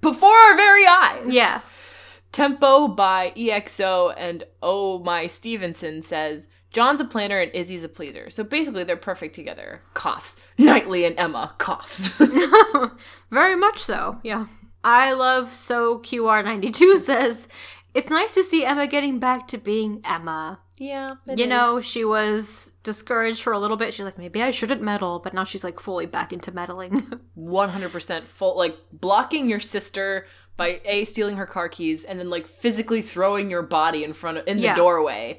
before 0.02 0.30
our 0.36 0.54
very 0.56 0.86
eyes. 0.86 1.26
Yeah. 1.28 1.62
Tempo 2.32 2.86
by 2.88 3.32
EXO 3.36 4.14
and 4.16 4.44
Oh 4.62 4.98
My 4.98 5.26
Stevenson 5.26 6.02
says 6.02 6.48
John's 6.72 7.00
a 7.00 7.04
planner 7.04 7.38
and 7.38 7.50
Izzy's 7.54 7.84
a 7.84 7.88
pleaser. 7.88 8.30
So 8.30 8.42
basically, 8.44 8.84
they're 8.84 8.96
perfect 8.96 9.34
together. 9.34 9.82
Coughs. 9.94 10.36
Knightley 10.58 11.04
and 11.04 11.18
Emma 11.18 11.54
coughs. 11.58 12.12
Very 13.30 13.56
much 13.56 13.78
so. 13.82 14.18
Yeah. 14.22 14.46
I 14.84 15.12
love 15.12 15.52
so 15.52 15.98
QR92 16.00 16.98
says 17.00 17.46
it's 17.94 18.10
nice 18.10 18.34
to 18.34 18.42
see 18.42 18.64
Emma 18.64 18.86
getting 18.86 19.18
back 19.18 19.46
to 19.48 19.58
being 19.58 20.00
Emma. 20.04 20.60
yeah, 20.78 21.14
you 21.36 21.46
know, 21.46 21.80
she 21.80 22.04
was 22.04 22.72
discouraged 22.82 23.42
for 23.42 23.52
a 23.52 23.58
little 23.60 23.76
bit. 23.76 23.94
She's 23.94 24.04
like, 24.04 24.18
maybe 24.18 24.42
I 24.42 24.50
shouldn't 24.50 24.82
meddle, 24.82 25.20
but 25.20 25.34
now 25.34 25.44
she's 25.44 25.62
like 25.62 25.78
fully 25.78 26.06
back 26.06 26.32
into 26.32 26.50
meddling. 26.50 27.12
100% 27.38 28.24
full 28.24 28.56
like 28.56 28.76
blocking 28.92 29.48
your 29.48 29.60
sister 29.60 30.26
by 30.56 30.80
a 30.84 31.04
stealing 31.04 31.36
her 31.36 31.46
car 31.46 31.68
keys 31.68 32.02
and 32.04 32.18
then 32.18 32.28
like 32.30 32.46
physically 32.46 33.02
throwing 33.02 33.50
your 33.50 33.62
body 33.62 34.02
in 34.04 34.12
front 34.12 34.38
of 34.38 34.48
in 34.48 34.56
the 34.56 34.64
Yeah. 34.64 34.74
doorway 34.74 35.38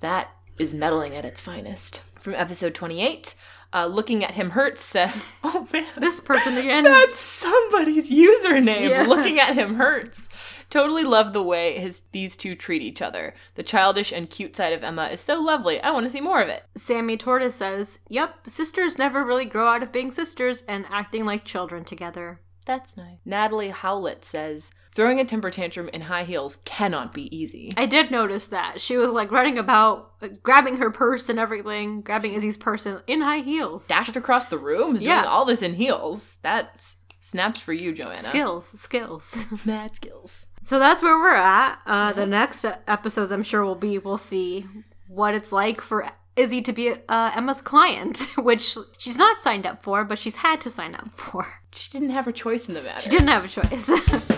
that 0.00 0.30
is 0.60 0.74
meddling 0.74 1.14
at 1.16 1.24
its 1.24 1.40
finest 1.40 2.02
from 2.20 2.34
episode 2.34 2.74
28 2.74 3.34
Uh, 3.72 3.86
looking 3.86 4.24
at 4.24 4.32
him 4.32 4.50
hurts 4.50 4.80
said, 4.82 5.12
"Oh 5.44 5.66
man, 5.72 5.86
This 5.96 6.18
person 6.20 6.58
again. 6.62 6.84
that's 6.84 7.18
somebody's 7.18 8.10
username. 8.10 8.88
Yeah. 8.90 9.02
Looking 9.04 9.38
at 9.40 9.54
him 9.54 9.74
hurts." 9.84 10.28
Totally 10.70 11.02
love 11.02 11.32
the 11.32 11.42
way 11.42 11.78
his 11.78 12.02
these 12.12 12.36
two 12.36 12.54
treat 12.54 12.82
each 12.82 13.02
other. 13.02 13.34
The 13.56 13.62
childish 13.64 14.12
and 14.12 14.30
cute 14.30 14.54
side 14.54 14.72
of 14.72 14.84
Emma 14.84 15.06
is 15.08 15.20
so 15.20 15.40
lovely. 15.40 15.80
I 15.80 15.90
want 15.90 16.04
to 16.06 16.10
see 16.10 16.20
more 16.20 16.40
of 16.40 16.48
it. 16.48 16.64
Sammy 16.76 17.16
Tortoise 17.16 17.56
says, 17.56 17.98
Yep, 18.08 18.46
sisters 18.48 18.96
never 18.98 19.24
really 19.24 19.44
grow 19.46 19.66
out 19.68 19.82
of 19.82 19.90
being 19.92 20.12
sisters 20.12 20.62
and 20.68 20.84
acting 20.88 21.24
like 21.24 21.44
children 21.44 21.84
together. 21.84 22.40
That's 22.66 22.96
nice. 22.96 23.18
Natalie 23.24 23.70
Howlett 23.70 24.24
says, 24.24 24.70
"Throwing 24.94 25.20
a 25.20 25.24
temper 25.24 25.50
tantrum 25.50 25.88
in 25.90 26.02
high 26.02 26.24
heels 26.24 26.56
cannot 26.64 27.12
be 27.12 27.34
easy." 27.36 27.72
I 27.76 27.86
did 27.86 28.10
notice 28.10 28.46
that. 28.48 28.80
She 28.80 28.96
was 28.96 29.10
like 29.10 29.30
running 29.30 29.58
about, 29.58 30.12
like, 30.20 30.42
grabbing 30.42 30.76
her 30.78 30.90
purse 30.90 31.28
and 31.28 31.38
everything, 31.38 32.00
grabbing 32.02 32.34
Izzy's 32.34 32.56
purse 32.56 32.86
in, 33.06 33.20
high 33.20 33.40
heels. 33.40 33.86
Dashed 33.86 34.16
across 34.16 34.46
the 34.46 34.58
room, 34.58 34.96
is 34.96 35.02
Yeah. 35.02 35.22
doing 35.22 35.26
all 35.32 35.44
this 35.44 35.62
in 35.62 35.74
heels. 35.74 36.38
That 36.42 36.72
s- 36.76 36.96
snaps 37.20 37.60
for 37.60 37.72
you, 37.72 37.92
Joanna. 37.92 38.24
Skills, 38.24 38.66
skills. 38.66 39.46
Mad 39.64 39.94
skills. 39.94 40.46
So 40.62 40.78
that's 40.78 41.02
where 41.02 41.16
we're 41.18 41.30
at. 41.34 41.78
Uh, 41.86 42.12
the 42.12 42.26
next 42.26 42.64
episodes, 42.86 43.30
I'm 43.32 43.42
sure, 43.44 43.64
will 43.64 43.74
be 43.74 43.98
we'll 43.98 44.16
see 44.18 44.66
what 45.08 45.34
it's 45.34 45.52
like 45.52 45.80
for 45.80 46.06
Izzy 46.36 46.62
to 46.62 46.72
be 46.72 46.94
uh, 47.08 47.32
Emma's 47.34 47.60
client, 47.60 48.18
which 48.36 48.76
she's 48.98 49.16
not 49.16 49.40
signed 49.40 49.66
up 49.66 49.82
for, 49.82 50.04
but 50.04 50.18
she's 50.18 50.36
had 50.36 50.60
to 50.62 50.70
sign 50.70 50.94
up 50.94 51.12
for. 51.14 51.60
She 51.74 51.90
didn't 51.90 52.10
have 52.10 52.24
her 52.26 52.32
choice 52.32 52.68
in 52.68 52.74
the 52.74 52.82
matter. 52.82 53.00
She 53.00 53.08
didn't 53.08 53.28
have 53.28 53.44
a 53.44 53.48
choice. 53.48 53.90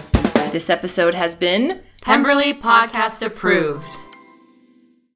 This 0.50 0.68
episode 0.68 1.14
has 1.14 1.34
been 1.34 1.80
Pemberley 2.02 2.52
Podcast 2.52 3.24
approved. 3.24 4.11